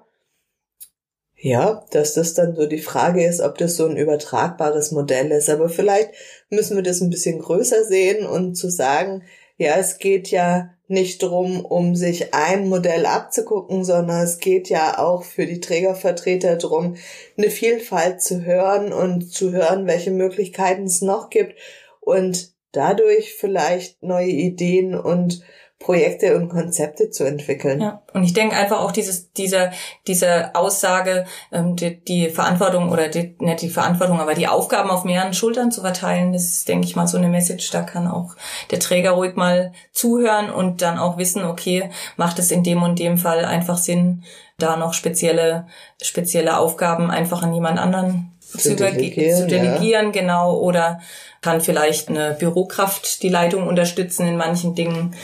Ja, 1.36 1.86
dass 1.92 2.14
das 2.14 2.36
dann 2.36 2.56
so 2.56 2.68
die 2.68 2.82
Frage 2.82 3.26
ist, 3.26 3.42
ob 3.42 3.58
das 3.58 3.76
so 3.76 3.88
ein 3.88 3.98
übertragbares 3.98 4.92
Modell 4.92 5.32
ist. 5.32 5.50
Aber 5.50 5.70
vielleicht 5.70 6.12
müssen 6.50 6.76
wir 6.76 6.84
das 6.84 7.02
ein 7.02 7.10
bisschen 7.10 7.40
größer 7.40 7.84
sehen 7.84 8.28
und 8.28 8.56
zu 8.56 8.70
sagen, 8.70 9.24
ja, 9.58 9.76
es 9.78 9.98
geht 9.98 10.30
ja 10.30 10.70
nicht 10.88 11.24
drum, 11.24 11.66
um 11.66 11.96
sich 11.96 12.34
ein 12.34 12.68
Modell 12.68 13.06
abzugucken, 13.06 13.84
sondern 13.84 14.24
es 14.24 14.40
geht 14.40 14.70
ja 14.70 15.00
auch 15.00 15.24
für 15.24 15.46
die 15.46 15.62
Trägervertreter 15.62 16.58
drum, 16.58 16.96
eine 17.38 17.50
Vielfalt 17.50 18.22
zu 18.22 18.44
hören 18.44 18.92
und 18.92 19.32
zu 19.32 19.52
hören, 19.52 19.88
welche 19.88 20.12
Möglichkeiten 20.12 20.84
es 20.84 21.02
noch 21.02 21.30
gibt 21.30 21.56
und 22.02 22.52
dadurch 22.72 23.34
vielleicht 23.34 24.04
neue 24.04 24.30
Ideen 24.30 24.96
und 24.96 25.42
Projekte 25.82 26.38
und 26.38 26.50
Konzepte 26.50 27.10
zu 27.10 27.24
entwickeln. 27.24 27.82
Ja, 27.82 28.02
und 28.14 28.24
ich 28.24 28.34
denke 28.34 28.56
einfach 28.56 28.80
auch 28.80 28.92
dieses, 28.92 29.32
diese, 29.34 29.72
diese 30.08 30.56
Aussage, 30.56 31.26
ähm, 31.52 31.76
die, 31.76 32.04
die 32.04 32.30
Verantwortung 32.30 32.90
oder 32.90 33.08
die, 33.08 33.36
nicht 33.40 33.62
die 33.62 33.70
Verantwortung, 33.70 34.20
aber 34.20 34.34
die 34.34 34.48
Aufgaben 34.48 34.90
auf 34.90 35.04
mehreren 35.04 35.34
Schultern 35.34 35.72
zu 35.72 35.82
verteilen, 35.82 36.34
das 36.34 36.44
ist, 36.44 36.70
denke 36.70 36.86
ich 36.86 36.96
mal, 36.96 37.08
so 37.08 37.18
eine 37.18 37.30
Message, 37.30 37.70
da 37.72 37.82
kann 37.82 38.08
auch 38.08 38.36
der 38.70 38.80
Träger 38.80 39.12
ruhig 39.12 39.36
mal 39.36 39.74
zuhören 39.92 40.50
und 40.50 40.82
dann 40.82 40.98
auch 40.98 41.18
wissen, 41.18 41.44
okay, 41.44 41.90
macht 42.16 42.40
es 42.40 42.52
in 42.52 42.64
dem 42.64 42.84
und 42.84 43.00
dem 43.00 43.18
Fall 43.18 43.46
einfach 43.46 43.78
Sinn, 43.78 44.24
da 44.58 44.78
noch 44.78 44.94
spezielle, 44.94 45.68
spezielle 46.02 46.58
Aufgaben 46.58 47.10
einfach 47.10 47.42
an 47.42 47.54
jemand 47.54 47.80
anderen 47.80 48.32
zu, 48.40 48.76
delegieren, 48.76 49.38
zu 49.38 49.48
delegieren 49.48 50.08
ja. 50.08 50.12
genau, 50.12 50.58
oder 50.60 51.00
kann 51.42 51.60
vielleicht 51.60 52.10
eine 52.10 52.36
Bürokraft 52.40 53.24
die 53.24 53.30
Leitung 53.30 53.68
unterstützen 53.68 54.28
in 54.28 54.38
manchen 54.38 54.76
Dingen 54.76 55.16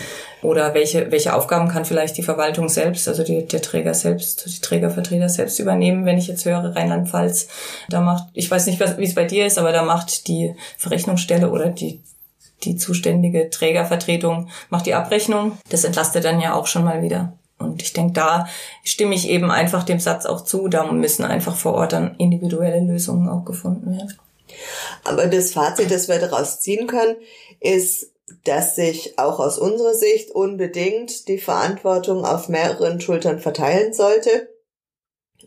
oder 0.41 0.73
welche, 0.73 1.11
welche 1.11 1.35
Aufgaben 1.35 1.67
kann 1.67 1.85
vielleicht 1.85 2.17
die 2.17 2.23
Verwaltung 2.23 2.69
selbst, 2.69 3.07
also 3.07 3.23
die, 3.23 3.47
der 3.47 3.61
Träger 3.61 3.93
selbst, 3.93 4.45
die 4.47 4.61
Trägervertreter 4.61 5.29
selbst 5.29 5.59
übernehmen, 5.59 6.05
wenn 6.05 6.17
ich 6.17 6.27
jetzt 6.27 6.45
höre 6.45 6.75
Rheinland-Pfalz, 6.75 7.47
da 7.89 8.01
macht, 8.01 8.29
ich 8.33 8.49
weiß 8.49 8.65
nicht, 8.65 8.79
wie 8.79 9.03
es 9.03 9.15
bei 9.15 9.25
dir 9.25 9.45
ist, 9.45 9.59
aber 9.59 9.71
da 9.71 9.83
macht 9.83 10.27
die 10.27 10.55
Verrechnungsstelle 10.77 11.51
oder 11.51 11.69
die 11.69 12.01
die 12.63 12.75
zuständige 12.75 13.51
Trägervertretung 13.51 14.49
macht 14.69 14.87
die 14.87 14.95
Abrechnung. 14.95 15.59
Das 15.69 15.83
entlastet 15.83 16.25
dann 16.25 16.41
ja 16.41 16.55
auch 16.55 16.65
schon 16.65 16.83
mal 16.83 17.03
wieder. 17.03 17.33
Und 17.59 17.81
ich 17.81 17.93
denke, 17.93 18.13
da 18.13 18.47
stimme 18.83 19.15
ich 19.15 19.29
eben 19.29 19.51
einfach 19.51 19.83
dem 19.83 19.99
Satz 19.99 20.25
auch 20.25 20.43
zu. 20.43 20.67
Da 20.67 20.91
müssen 20.91 21.23
einfach 21.23 21.55
vor 21.55 21.73
Ort 21.73 21.93
dann 21.93 22.15
individuelle 22.17 22.79
Lösungen 22.79 23.29
auch 23.29 23.45
gefunden 23.45 23.95
werden. 23.95 24.13
Aber 25.03 25.27
das 25.27 25.51
Fazit, 25.51 25.91
das 25.91 26.07
wir 26.07 26.19
daraus 26.19 26.59
ziehen 26.59 26.87
können, 26.87 27.15
ist, 27.59 28.11
dass 28.43 28.75
sich 28.75 29.17
auch 29.17 29.39
aus 29.39 29.57
unserer 29.57 29.93
Sicht 29.93 30.31
unbedingt 30.31 31.27
die 31.27 31.37
Verantwortung 31.37 32.25
auf 32.25 32.49
mehreren 32.49 32.99
Schultern 32.99 33.39
verteilen 33.39 33.93
sollte 33.93 34.49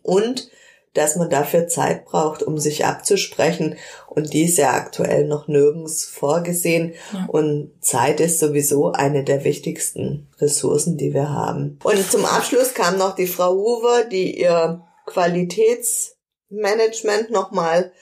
und 0.03 0.51
dass 0.95 1.17
man 1.17 1.29
dafür 1.31 1.69
Zeit 1.69 2.05
braucht, 2.05 2.43
um 2.43 2.59
sich 2.59 2.85
abzusprechen. 2.85 3.77
Und 4.09 4.33
die 4.33 4.47
ist 4.47 4.59
ja 4.59 4.73
aktuell 4.73 5.25
noch 5.25 5.47
nirgends 5.47 6.05
vorgesehen. 6.05 6.95
Ja. 7.13 7.27
Und 7.29 7.71
Zeit 7.81 8.19
ist 8.19 8.41
sowieso 8.41 8.91
eine 8.91 9.23
der 9.23 9.45
wichtigsten 9.45 10.27
Ressourcen, 10.41 10.97
die 10.97 11.15
wir 11.15 11.29
haben. 11.29 11.79
Und 11.85 12.11
zum 12.11 12.25
Abschluss 12.25 12.75
kam 12.75 12.99
noch 12.99 13.15
die 13.15 13.29
Frau 13.29 13.55
Hoover, 13.55 14.03
die 14.05 14.41
ihr 14.41 14.85
Qualitätsmanagement 15.07 17.31
nochmal 17.31 17.93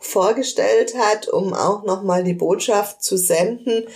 vorgestellt 0.00 0.96
hat, 0.96 1.28
um 1.28 1.54
auch 1.54 1.84
nochmal 1.84 2.24
die 2.24 2.34
Botschaft 2.34 3.02
zu 3.02 3.16
senden, 3.16 3.86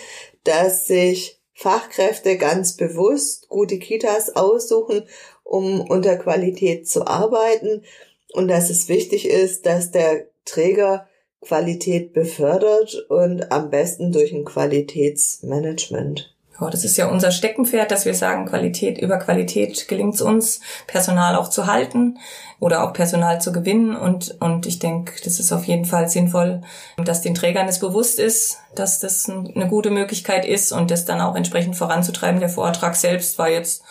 dass 0.45 0.87
sich 0.87 1.41
Fachkräfte 1.55 2.37
ganz 2.37 2.77
bewusst 2.77 3.49
gute 3.49 3.79
Kitas 3.79 4.35
aussuchen, 4.35 5.07
um 5.45 5.81
unter 5.81 6.17
Qualität 6.17 6.89
zu 6.89 7.07
arbeiten 7.07 7.85
und 8.33 8.49
dass 8.49 8.71
es 8.71 8.89
wichtig 8.89 9.29
ist, 9.29 9.67
dass 9.67 9.91
der 9.91 10.27
Träger 10.45 11.07
Qualität 11.41 12.13
befördert 12.13 13.07
und 13.09 13.51
am 13.53 13.71
besten 13.71 14.13
durch 14.13 14.33
ein 14.33 14.45
Qualitätsmanagement. 14.45 16.32
Ja, 16.61 16.69
das 16.71 16.85
ist 16.85 16.97
ja 16.97 17.09
unser 17.09 17.31
Steckenpferd, 17.31 17.91
dass 17.91 18.05
wir 18.05 18.15
sagen, 18.15 18.47
Qualität 18.47 18.99
über 18.99 19.19
Qualität 19.19 19.89
gelingt 19.89 20.15
es 20.15 20.21
uns, 20.21 20.61
Personal 20.87 21.37
auch 21.37 21.49
zu 21.49 21.67
halten 21.67 22.19
oder 22.61 22.85
auch 22.85 22.93
Personal 22.93 23.41
zu 23.41 23.53
gewinnen. 23.53 23.97
Und, 23.97 24.37
und 24.41 24.67
ich 24.67 24.79
denke, 24.79 25.15
das 25.25 25.41
ist 25.41 25.53
auf 25.53 25.65
jeden 25.65 25.87
Fall 25.87 26.09
sinnvoll, 26.09 26.63
dass 26.99 27.23
den 27.23 27.35
Trägern 27.35 27.69
es 27.69 27.81
bewusst 27.81 28.19
ist, 28.19 28.59
dass 28.75 29.01
das 29.01 29.29
eine 29.29 29.69
gute 29.69 29.91
Möglichkeit 29.91 30.45
ist 30.45 30.73
und 30.73 30.91
das 30.91 31.05
dann 31.05 31.21
auch 31.21 31.35
entsprechend 31.35 31.77
voranzutreiben. 31.77 32.41
Der 32.41 32.49
Vortrag 32.51 32.97
selbst 32.97 33.39
war 33.39 33.49
jetzt 33.49 33.83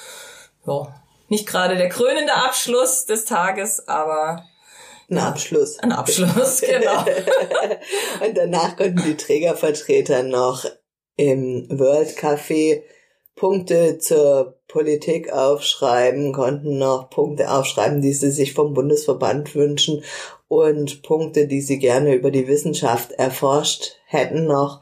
ja, 0.65 0.87
nicht 1.29 1.47
gerade 1.47 1.75
der 1.75 1.89
krönende 1.89 2.33
Abschluss 2.33 3.05
des 3.05 3.25
Tages, 3.25 3.87
aber 3.87 4.45
ein 5.09 5.17
Abschluss. 5.17 5.77
Ein 5.79 5.91
Abschluss, 5.91 6.61
genau. 6.61 7.01
und 8.25 8.37
danach 8.37 8.77
konnten 8.77 9.03
die 9.03 9.17
Trägervertreter 9.17 10.23
noch 10.23 10.65
im 11.15 11.67
World 11.69 12.09
Café 12.17 12.83
Punkte 13.35 13.97
zur 13.97 14.59
Politik 14.67 15.31
aufschreiben, 15.31 16.33
konnten 16.33 16.77
noch 16.77 17.09
Punkte 17.09 17.51
aufschreiben, 17.51 18.01
die 18.01 18.13
sie 18.13 18.31
sich 18.31 18.53
vom 18.53 18.73
Bundesverband 18.73 19.55
wünschen 19.55 20.03
und 20.47 21.01
Punkte, 21.01 21.47
die 21.47 21.61
sie 21.61 21.79
gerne 21.79 22.13
über 22.13 22.29
die 22.29 22.47
Wissenschaft 22.47 23.13
erforscht 23.13 23.97
hätten 24.05 24.45
noch. 24.45 24.81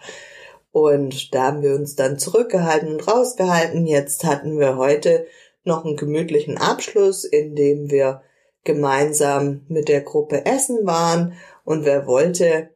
Und 0.72 1.34
da 1.34 1.48
haben 1.48 1.62
wir 1.62 1.74
uns 1.74 1.96
dann 1.96 2.20
zurückgehalten 2.20 2.90
und 2.90 3.08
rausgehalten. 3.08 3.88
Jetzt 3.88 4.24
hatten 4.24 4.60
wir 4.60 4.78
heute 4.78 5.26
noch 5.64 5.86
einen 5.86 5.96
gemütlichen 5.96 6.58
Abschluss, 6.58 7.24
in 7.24 7.56
dem 7.56 7.90
wir 7.90 8.22
gemeinsam 8.64 9.62
mit 9.68 9.88
der 9.88 10.02
Gruppe 10.02 10.46
essen 10.46 10.86
waren 10.86 11.34
und 11.64 11.86
wer 11.86 12.08
wollte, 12.08 12.70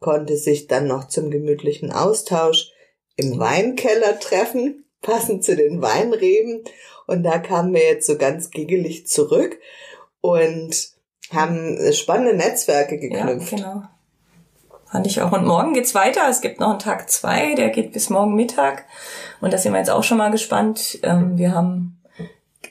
konnte 0.00 0.36
sich 0.36 0.66
dann 0.66 0.86
noch 0.86 1.08
zum 1.08 1.30
gemütlichen 1.30 1.92
Austausch 1.92 2.69
im 3.20 3.38
Weinkeller 3.38 4.18
treffen, 4.18 4.84
passend 5.02 5.44
zu 5.44 5.56
den 5.56 5.82
Weinreben. 5.82 6.64
Und 7.06 7.22
da 7.22 7.38
kamen 7.38 7.74
wir 7.74 7.82
jetzt 7.82 8.06
so 8.06 8.16
ganz 8.16 8.50
giggelig 8.50 9.06
zurück 9.06 9.58
und 10.20 10.90
haben 11.32 11.78
spannende 11.92 12.36
Netzwerke 12.36 12.98
geknüpft. 12.98 13.52
Ja, 13.52 13.56
genau. 13.56 13.82
Fand 14.90 15.06
ich 15.06 15.20
auch. 15.22 15.30
Und 15.32 15.46
morgen 15.46 15.72
geht's 15.72 15.94
weiter. 15.94 16.28
Es 16.28 16.40
gibt 16.40 16.58
noch 16.58 16.70
einen 16.70 16.78
Tag 16.80 17.08
zwei, 17.10 17.54
der 17.54 17.70
geht 17.70 17.92
bis 17.92 18.10
morgen 18.10 18.34
Mittag. 18.34 18.86
Und 19.40 19.52
da 19.52 19.58
sind 19.58 19.72
wir 19.72 19.78
jetzt 19.78 19.90
auch 19.90 20.02
schon 20.02 20.18
mal 20.18 20.30
gespannt. 20.30 20.98
Ähm, 21.02 21.38
wir 21.38 21.54
haben 21.54 22.00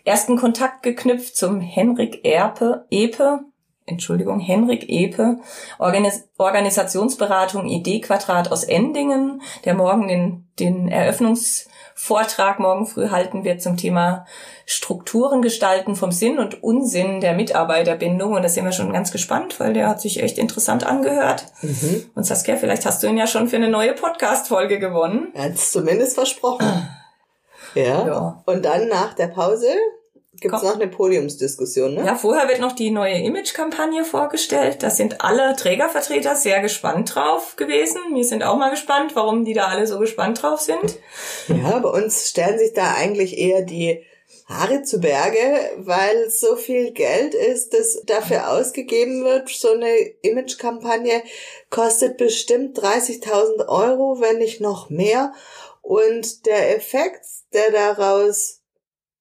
ersten 0.03 0.37
Kontakt 0.37 0.83
geknüpft 0.83 1.37
zum 1.37 1.61
Henrik 1.61 2.25
Erpe, 2.25 2.85
Epe, 2.89 3.41
Entschuldigung, 3.89 4.39
Henrik 4.39 4.87
Epe, 4.87 5.39
Organis 5.77 6.29
Organisationsberatung 6.37 7.67
Idee 7.67 7.99
Quadrat 7.99 8.51
aus 8.51 8.63
Endingen, 8.63 9.41
der 9.65 9.73
morgen 9.73 10.07
den, 10.07 10.47
den 10.57 10.87
Eröffnungsvortrag 10.87 12.59
morgen 12.59 12.85
früh 12.85 13.09
halten 13.09 13.43
wird 13.43 13.61
zum 13.61 13.75
Thema 13.75 14.25
Strukturen 14.65 15.41
gestalten 15.41 15.95
vom 15.95 16.11
Sinn 16.11 16.39
und 16.39 16.63
Unsinn 16.63 17.19
der 17.19 17.33
Mitarbeiterbindung. 17.33 18.33
Und 18.33 18.43
da 18.43 18.49
sind 18.49 18.65
wir 18.65 18.71
schon 18.71 18.93
ganz 18.93 19.11
gespannt, 19.11 19.59
weil 19.59 19.73
der 19.73 19.89
hat 19.89 19.99
sich 19.99 20.21
echt 20.21 20.37
interessant 20.37 20.85
angehört. 20.85 21.47
Mhm. 21.61 22.09
Und 22.15 22.23
Saskia, 22.23 22.55
vielleicht 22.55 22.85
hast 22.85 23.03
du 23.03 23.07
ihn 23.07 23.17
ja 23.17 23.27
schon 23.27 23.47
für 23.49 23.57
eine 23.57 23.69
neue 23.69 23.93
Podcast-Folge 23.93 24.79
gewonnen. 24.79 25.29
Er 25.33 25.45
hat 25.45 25.53
es 25.53 25.71
zumindest 25.71 26.15
versprochen. 26.15 26.87
ja. 27.73 28.07
ja. 28.07 28.43
Und 28.45 28.63
dann 28.63 28.87
nach 28.87 29.13
der 29.13 29.27
Pause 29.27 29.67
Gibt 30.41 30.55
es 30.55 30.63
noch 30.63 30.75
eine 30.75 30.87
Podiumsdiskussion, 30.87 31.95
ne? 31.95 32.05
Ja, 32.05 32.15
vorher 32.15 32.47
wird 32.47 32.59
noch 32.59 32.71
die 32.71 32.91
neue 32.91 33.15
Image-Kampagne 33.15 34.05
vorgestellt. 34.05 34.83
Da 34.83 34.89
sind 34.89 35.21
alle 35.21 35.55
Trägervertreter 35.55 36.35
sehr 36.35 36.61
gespannt 36.61 37.15
drauf 37.15 37.55
gewesen. 37.55 37.99
Wir 38.13 38.23
sind 38.23 38.43
auch 38.43 38.57
mal 38.57 38.69
gespannt, 38.69 39.15
warum 39.15 39.45
die 39.45 39.53
da 39.53 39.67
alle 39.67 39.87
so 39.87 39.99
gespannt 39.99 40.41
drauf 40.41 40.61
sind. 40.61 40.97
Ja, 41.47 41.79
bei 41.79 41.89
uns 41.89 42.29
stellen 42.29 42.57
sich 42.57 42.73
da 42.73 42.93
eigentlich 42.93 43.37
eher 43.37 43.63
die 43.63 44.03
Haare 44.47 44.81
zu 44.81 44.99
Berge, 44.99 45.71
weil 45.77 46.29
so 46.29 46.55
viel 46.55 46.91
Geld 46.91 47.35
ist, 47.35 47.73
das 47.73 48.01
dafür 48.05 48.49
ausgegeben 48.49 49.23
wird. 49.23 49.49
So 49.49 49.73
eine 49.73 49.95
Image-Kampagne 50.21 51.21
kostet 51.69 52.17
bestimmt 52.17 52.79
30.000 52.79 53.67
Euro, 53.67 54.19
wenn 54.19 54.39
nicht 54.39 54.59
noch 54.61 54.89
mehr. 54.89 55.33
Und 55.81 56.45
der 56.45 56.75
Effekt, 56.75 57.25
der 57.53 57.71
daraus 57.71 58.58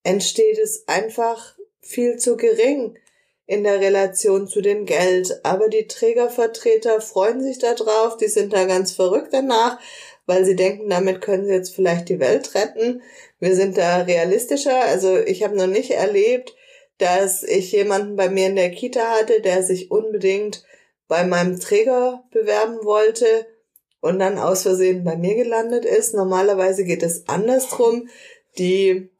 entsteht 0.08 0.58
es 0.58 0.88
einfach 0.88 1.54
viel 1.82 2.16
zu 2.16 2.38
gering 2.38 2.98
in 3.46 3.62
der 3.62 3.80
Relation 3.80 4.48
zu 4.48 4.62
dem 4.62 4.86
Geld. 4.86 5.40
Aber 5.42 5.68
die 5.68 5.86
Trägervertreter 5.86 7.02
freuen 7.02 7.42
sich 7.42 7.58
da 7.58 7.74
drauf, 7.74 8.16
die 8.16 8.28
sind 8.28 8.54
da 8.54 8.64
ganz 8.64 8.92
verrückt 8.92 9.28
danach, 9.32 9.78
weil 10.24 10.46
sie 10.46 10.56
denken, 10.56 10.88
damit 10.88 11.20
können 11.20 11.44
sie 11.44 11.52
jetzt 11.52 11.74
vielleicht 11.74 12.08
die 12.08 12.20
Welt 12.20 12.54
retten. 12.54 13.02
Wir 13.38 13.54
sind 13.54 13.76
da 13.76 13.98
realistischer. 14.02 14.80
Also 14.82 15.18
ich 15.18 15.42
habe 15.42 15.56
noch 15.56 15.66
nicht 15.66 15.90
erlebt, 15.90 16.54
dass 16.96 17.42
ich 17.42 17.70
jemanden 17.72 18.16
bei 18.16 18.30
mir 18.30 18.46
in 18.46 18.56
der 18.56 18.70
Kita 18.70 19.10
hatte, 19.10 19.42
der 19.42 19.62
sich 19.62 19.90
unbedingt 19.90 20.64
bei 21.06 21.24
meinem 21.24 21.60
Träger 21.60 22.24
bewerben 22.30 22.78
wollte 22.82 23.46
und 24.00 24.18
dann 24.18 24.38
aus 24.38 24.62
Versehen 24.62 25.04
bei 25.04 25.16
mir 25.16 25.34
gelandet 25.34 25.84
ist. 25.84 26.14
Normalerweise 26.14 26.84
geht 26.84 27.02
es 27.02 27.28
andersrum. 27.28 28.08
Die 28.56 29.10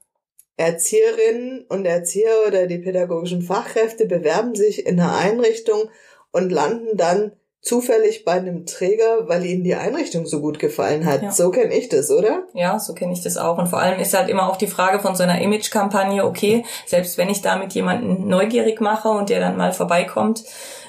Erzieherinnen 0.59 1.65
und 1.69 1.87
Erzieher 1.87 2.35
oder 2.47 2.67
die 2.67 2.79
pädagogischen 2.79 3.43
Fachkräfte 3.43 4.07
bewerben 4.07 4.57
sich 4.57 4.87
in 4.87 4.99
einer 4.99 5.17
Einrichtung 5.17 5.89
und 6.33 6.51
landen 6.51 6.97
dann 6.97 7.33
zufällig 7.69 8.25
bei 8.25 8.33
einem 8.33 8.65
Träger, 8.65 9.29
weil 9.29 9.45
ihnen 9.45 9.63
die 9.63 9.75
Einrichtung 9.75 10.27
so 10.27 10.41
gut 10.41 10.59
gefallen 10.59 11.05
hat. 11.05 11.23
Ja. 11.23 11.31
So 11.31 11.51
kenne 11.51 11.75
ich 11.75 11.91
das, 11.91 12.11
oder? 12.11 12.45
Ja, 12.55 12.79
so 12.79 12.95
kenne 12.95 13.13
ich 13.13 13.23
das 13.23 13.37
auch. 13.37 13.59
Und 13.59 13.69
vor 13.69 13.79
allem 13.79 14.01
ist 14.01 14.17
halt 14.17 14.31
immer 14.31 14.49
auch 14.49 14.57
die 14.57 14.67
Frage 14.67 15.01
von 15.01 15.15
so 15.15 15.23
einer 15.23 15.41
Image-Kampagne, 15.41 16.25
okay, 16.25 16.65
selbst 16.87 17.19
wenn 17.19 17.29
ich 17.29 17.43
damit 17.43 17.75
jemanden 17.75 18.27
neugierig 18.27 18.81
mache 18.81 19.11
und 19.11 19.29
der 19.29 19.41
dann 19.41 19.59
mal 19.59 19.73
vorbeikommt, 19.73 20.45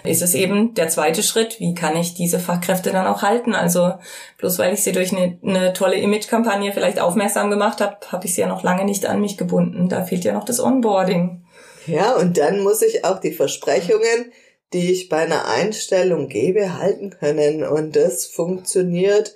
ist 0.06 0.22
es 0.22 0.34
eben 0.34 0.74
der 0.74 0.88
zweite 0.88 1.22
Schritt, 1.22 1.60
wie 1.60 1.76
kann 1.76 1.98
ich 1.98 2.14
diese 2.14 2.40
Fachkräfte 2.40 2.92
dann 2.92 3.08
auch 3.08 3.22
halten? 3.22 3.54
Also 3.54 3.94
bloß 4.38 4.58
weil 4.58 4.74
ich 4.74 4.82
sie 4.82 4.94
durch 4.94 5.16
eine, 5.16 5.38
eine 5.44 5.74
tolle 5.74 5.98
Image-Kampagne 5.98 6.72
vielleicht 6.72 7.02
aufmerksam 7.02 7.50
gemacht 7.50 7.82
habe, 7.82 7.98
habe 8.08 8.26
ich 8.26 8.36
sie 8.36 8.42
ja 8.42 8.48
noch 8.48 8.64
lange 8.64 8.86
nicht 8.86 9.06
an 9.06 9.20
mich 9.20 9.38
gebunden. 9.38 9.90
Da 9.90 10.06
fehlt 10.06 10.24
ja 10.24 10.32
noch 10.32 10.46
das 10.46 10.62
Onboarding. 10.62 11.44
Ja, 11.88 12.16
und 12.16 12.38
dann 12.38 12.62
muss 12.62 12.82
ich 12.82 13.04
auch 13.04 13.20
die 13.20 13.34
Versprechungen, 13.34 14.32
die 14.74 14.92
ich 14.92 15.10
bei 15.10 15.18
einer 15.18 15.48
Einstellung 15.48 16.28
gebe, 16.28 16.78
halten 16.78 17.10
können. 17.10 17.64
Und 17.64 17.96
das 17.96 18.26
funktioniert 18.26 19.36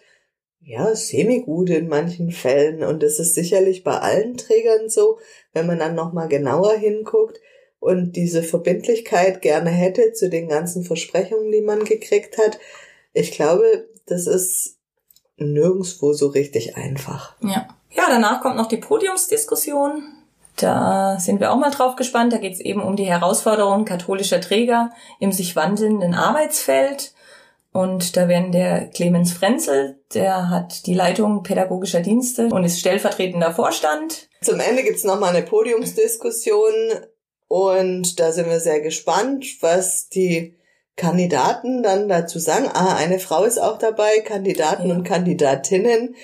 ja 0.59 0.95
semi-gut 0.95 1.69
in 1.69 1.87
manchen 1.87 2.31
Fällen. 2.31 2.83
Und 2.83 3.03
das 3.03 3.19
ist 3.19 3.35
sicherlich 3.35 3.83
bei 3.83 3.97
allen 3.97 4.37
Trägern 4.37 4.89
so, 4.89 5.19
wenn 5.53 5.67
man 5.67 5.79
dann 5.79 5.95
nochmal 5.95 6.27
genauer 6.27 6.73
hinguckt 6.75 7.39
und 7.79 8.15
diese 8.15 8.43
Verbindlichkeit 8.43 9.41
gerne 9.41 9.69
hätte 9.69 10.13
zu 10.13 10.29
den 10.29 10.47
ganzen 10.47 10.83
Versprechungen, 10.83 11.51
die 11.51 11.61
man 11.61 11.83
gekriegt 11.83 12.37
hat. 12.37 12.59
Ich 13.11 13.31
glaube, 13.31 13.89
das 14.05 14.27
ist 14.27 14.77
nirgendswo 15.37 16.13
so 16.13 16.27
richtig 16.27 16.77
einfach. 16.77 17.35
Ja. 17.41 17.67
Ja, 17.95 18.05
danach 18.07 18.41
kommt 18.41 18.55
noch 18.55 18.67
die 18.67 18.77
Podiumsdiskussion. 18.77 20.22
Da 20.57 21.17
sind 21.19 21.39
wir 21.39 21.51
auch 21.51 21.57
mal 21.57 21.71
drauf 21.71 21.95
gespannt. 21.95 22.33
Da 22.33 22.37
geht 22.37 22.53
es 22.53 22.59
eben 22.59 22.81
um 22.81 22.95
die 22.95 23.05
Herausforderungen 23.05 23.85
katholischer 23.85 24.41
Träger 24.41 24.91
im 25.19 25.31
sich 25.31 25.55
wandelnden 25.55 26.13
Arbeitsfeld. 26.13 27.13
Und 27.71 28.15
da 28.17 28.27
werden 28.27 28.51
der 28.51 28.87
Clemens 28.89 29.33
Frenzel, 29.33 29.99
der 30.13 30.51
hat 30.51 30.85
die 30.85 30.93
Leitung 30.93 31.41
pädagogischer 31.41 32.01
Dienste 32.01 32.47
und 32.49 32.63
ist 32.63 32.79
stellvertretender 32.79 33.51
Vorstand. 33.51 34.29
Zum 34.41 34.59
Ende 34.59 34.83
gibt's 34.83 35.03
noch 35.03 35.19
mal 35.19 35.35
eine 35.35 35.41
Podiumsdiskussion 35.41 36.73
und 37.47 38.19
da 38.19 38.31
sind 38.31 38.47
wir 38.47 38.59
sehr 38.59 38.79
gespannt, 38.81 39.45
was 39.61 40.07
die 40.07 40.55
Kandidaten 40.95 41.81
dann 41.81 42.07
dazu 42.07 42.37
sagen. 42.37 42.69
Ah, 42.71 42.95
eine 42.95 43.17
Frau 43.17 43.43
ist 43.43 43.57
auch 43.57 43.79
dabei, 43.79 44.19
Kandidaten 44.19 44.89
ja. 44.89 44.95
und 44.95 45.03
Kandidatinnen 45.03 46.15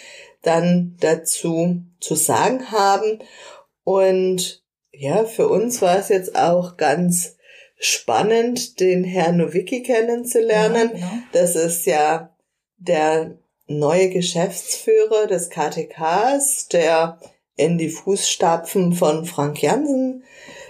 dann 0.43 0.97
dazu 0.99 1.81
zu 1.99 2.15
sagen 2.15 2.71
haben. 2.71 3.19
Und 3.89 4.63
ja, 4.91 5.25
für 5.25 5.47
uns 5.47 5.82
war 5.82 5.97
es 5.97 6.10
jetzt 6.10 6.36
auch 6.36 6.78
ganz 6.78 7.38
spannend, 7.80 8.80
den 8.80 9.04
Herrn 9.04 9.38
Nowicki 9.38 9.82
kennenzulernen. 9.82 10.91
Ja, 10.93 11.08
genau. 11.08 11.23
Das 11.32 11.56
ist 11.56 11.88
ja 11.88 12.36
der 12.78 13.39
neue 13.65 14.10
Geschäftsführer 14.10 15.25
des 15.25 15.49
KTKs, 15.49 16.67
der 16.67 17.19
in 17.56 17.80
die 17.80 17.89
Fußstapfen 17.89 18.93
von 18.93 19.25
Frank 19.25 19.60
Jansen 19.63 20.23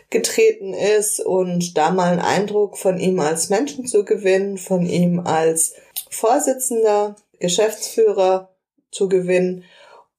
getreten 0.10 0.74
ist 0.74 1.20
und 1.20 1.78
da 1.78 1.92
mal 1.92 2.14
einen 2.14 2.22
Eindruck 2.22 2.78
von 2.78 3.02
ihm 3.02 3.20
als 3.20 3.50
Menschen 3.50 3.86
zu 3.86 4.06
gewinnen, 4.06 4.58
von 4.58 4.86
ihm 4.86 5.20
als 5.20 5.74
Vorsitzender, 6.10 7.18
Geschäftsführer 7.42 8.56
zu 8.92 9.10
gewinnen 9.10 9.66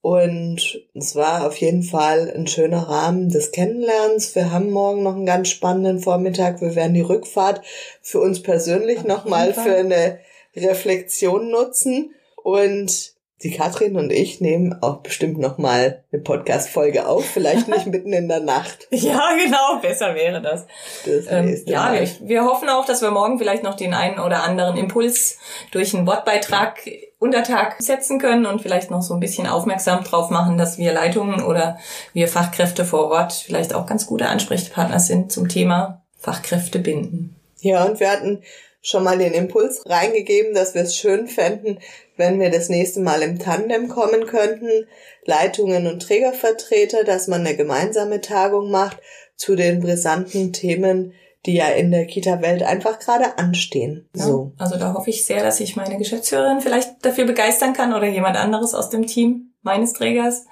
und 0.01 0.81
es 0.95 1.15
war 1.15 1.45
auf 1.45 1.57
jeden 1.57 1.83
Fall 1.83 2.31
ein 2.35 2.47
schöner 2.47 2.89
Rahmen 2.89 3.29
des 3.29 3.51
Kennenlernens. 3.51 4.33
Wir 4.35 4.51
haben 4.51 4.71
morgen 4.71 5.03
noch 5.03 5.15
einen 5.15 5.27
ganz 5.27 5.49
spannenden 5.49 5.99
Vormittag. 5.99 6.59
Wir 6.59 6.75
werden 6.75 6.95
die 6.95 7.01
Rückfahrt 7.01 7.61
für 8.01 8.19
uns 8.19 8.41
persönlich 8.41 9.03
nochmal 9.03 9.53
für 9.53 9.75
eine 9.75 10.19
Reflexion 10.55 11.51
nutzen. 11.51 12.15
Und 12.43 13.13
die 13.43 13.51
Katrin 13.51 13.97
und 13.97 14.11
ich 14.11 14.41
nehmen 14.41 14.81
auch 14.81 14.97
bestimmt 14.97 15.39
noch 15.39 15.57
mal 15.57 16.03
eine 16.11 16.21
Podcast-Folge 16.21 17.07
auf, 17.07 17.25
vielleicht 17.25 17.67
nicht 17.67 17.87
mitten 17.87 18.13
in 18.13 18.27
der 18.27 18.39
Nacht. 18.39 18.87
Ja, 18.91 19.31
genau, 19.43 19.79
besser 19.81 20.15
wäre 20.15 20.41
das. 20.41 20.65
das 21.05 21.25
ähm, 21.29 21.61
ja, 21.65 21.93
wir, 21.93 22.07
wir, 22.21 22.45
hoffen 22.45 22.69
auch, 22.69 22.85
dass 22.85 23.01
wir 23.01 23.11
morgen 23.11 23.39
vielleicht 23.39 23.63
noch 23.63 23.75
den 23.75 23.93
einen 23.93 24.19
oder 24.19 24.43
anderen 24.43 24.77
Impuls 24.77 25.39
durch 25.71 25.95
einen 25.95 26.07
Wortbeitrag 26.07 26.79
Untertag 27.19 27.75
setzen 27.79 28.17
können 28.17 28.47
und 28.47 28.61
vielleicht 28.61 28.89
noch 28.89 29.03
so 29.03 29.13
ein 29.13 29.19
bisschen 29.19 29.45
aufmerksam 29.45 30.03
drauf 30.03 30.31
machen, 30.31 30.57
dass 30.57 30.79
wir 30.79 30.91
Leitungen 30.91 31.43
oder 31.43 31.77
wir 32.13 32.27
Fachkräfte 32.27 32.83
vor 32.83 33.11
Ort 33.11 33.33
vielleicht 33.33 33.75
auch 33.75 33.85
ganz 33.85 34.07
gute 34.07 34.27
Ansprechpartner 34.27 34.99
sind 34.99 35.31
zum 35.31 35.47
Thema 35.47 36.03
Fachkräfte 36.17 36.79
binden. 36.79 37.35
Ja, 37.59 37.83
und 37.83 37.99
wir 37.99 38.09
hatten 38.09 38.41
schon 38.81 39.03
mal 39.03 39.17
den 39.17 39.33
Impuls 39.33 39.83
reingegeben, 39.85 40.55
dass 40.55 40.73
wir 40.73 40.81
es 40.81 40.95
schön 40.95 41.27
fänden, 41.27 41.79
wenn 42.21 42.39
wir 42.39 42.51
das 42.51 42.69
nächste 42.69 42.99
Mal 42.99 43.23
im 43.23 43.39
Tandem 43.39 43.87
kommen 43.89 44.27
könnten, 44.27 44.87
Leitungen 45.25 45.87
und 45.87 46.03
Trägervertreter, 46.03 47.03
dass 47.03 47.27
man 47.27 47.41
eine 47.41 47.57
gemeinsame 47.57 48.21
Tagung 48.21 48.69
macht 48.69 48.97
zu 49.35 49.55
den 49.55 49.79
brisanten 49.79 50.53
Themen, 50.53 51.13
die 51.47 51.55
ja 51.55 51.69
in 51.69 51.89
der 51.89 52.05
Kita-Welt 52.05 52.61
einfach 52.61 52.99
gerade 52.99 53.39
anstehen. 53.39 54.07
Ja, 54.15 54.23
so. 54.23 54.51
Also 54.59 54.77
da 54.77 54.93
hoffe 54.93 55.09
ich 55.09 55.25
sehr, 55.25 55.43
dass 55.43 55.59
ich 55.59 55.75
meine 55.75 55.97
Geschäftsführerin 55.97 56.61
vielleicht 56.61 57.03
dafür 57.03 57.25
begeistern 57.25 57.73
kann 57.73 57.91
oder 57.91 58.05
jemand 58.05 58.37
anderes 58.37 58.75
aus 58.75 58.91
dem 58.91 59.07
Team 59.07 59.53
meines 59.63 59.93
Trägers. 59.93 60.45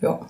Ja. 0.00 0.26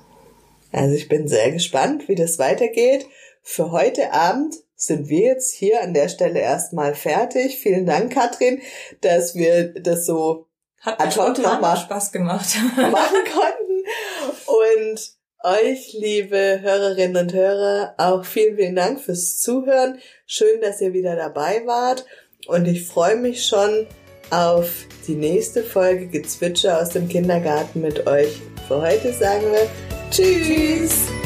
Also 0.73 0.97
ich 0.97 1.09
bin 1.09 1.29
sehr 1.29 1.53
gespannt, 1.53 2.09
wie 2.09 2.17
das 2.17 2.41
weitergeht. 2.41 3.07
Für 3.43 3.71
heute 3.71 4.13
Abend 4.13 4.57
sind 4.75 5.09
wir 5.09 5.21
jetzt 5.21 5.55
hier 5.55 5.83
an 5.83 5.95
der 5.95 6.09
Stelle 6.09 6.41
erstmal 6.41 6.97
fertig. 6.97 7.59
Vielen 7.59 7.87
Dank, 7.87 8.13
Katrin, 8.13 8.61
dass 9.01 9.37
wir 9.37 9.73
das 9.75 10.05
so 10.05 10.48
hat 10.81 11.01
ad 11.01 11.17
hoc 11.17 11.39
nochmal 11.39 11.77
Spaß 11.77 12.13
gemacht 12.13 12.57
machen 12.77 13.25
konnten. 13.33 13.85
Und 14.47 15.19
euch, 15.45 15.93
liebe 15.93 16.61
Hörerinnen 16.61 17.17
und 17.17 17.33
Hörer, 17.33 17.95
auch 17.97 18.25
vielen, 18.25 18.57
vielen 18.57 18.77
Dank 18.77 19.01
fürs 19.01 19.39
Zuhören. 19.39 19.99
Schön, 20.27 20.61
dass 20.61 20.81
ihr 20.81 20.93
wieder 20.93 21.17
dabei 21.17 21.63
wart. 21.65 22.05
Und 22.47 22.67
ich 22.67 22.87
freue 22.87 23.17
mich 23.17 23.47
schon 23.47 23.87
auf 24.31 24.69
die 25.07 25.15
nächste 25.15 25.63
Folge 25.63 26.09
Gezwitscher 26.09 26.81
aus 26.81 26.91
dem 26.91 27.09
Kindergarten 27.09 27.81
mit 27.81 28.07
euch. 28.07 28.41
Für 28.67 28.83
heute 28.83 29.13
sagen 29.13 29.45
wir 29.53 29.69
Tschüss. 30.11 30.47
Tschüss. 30.47 31.18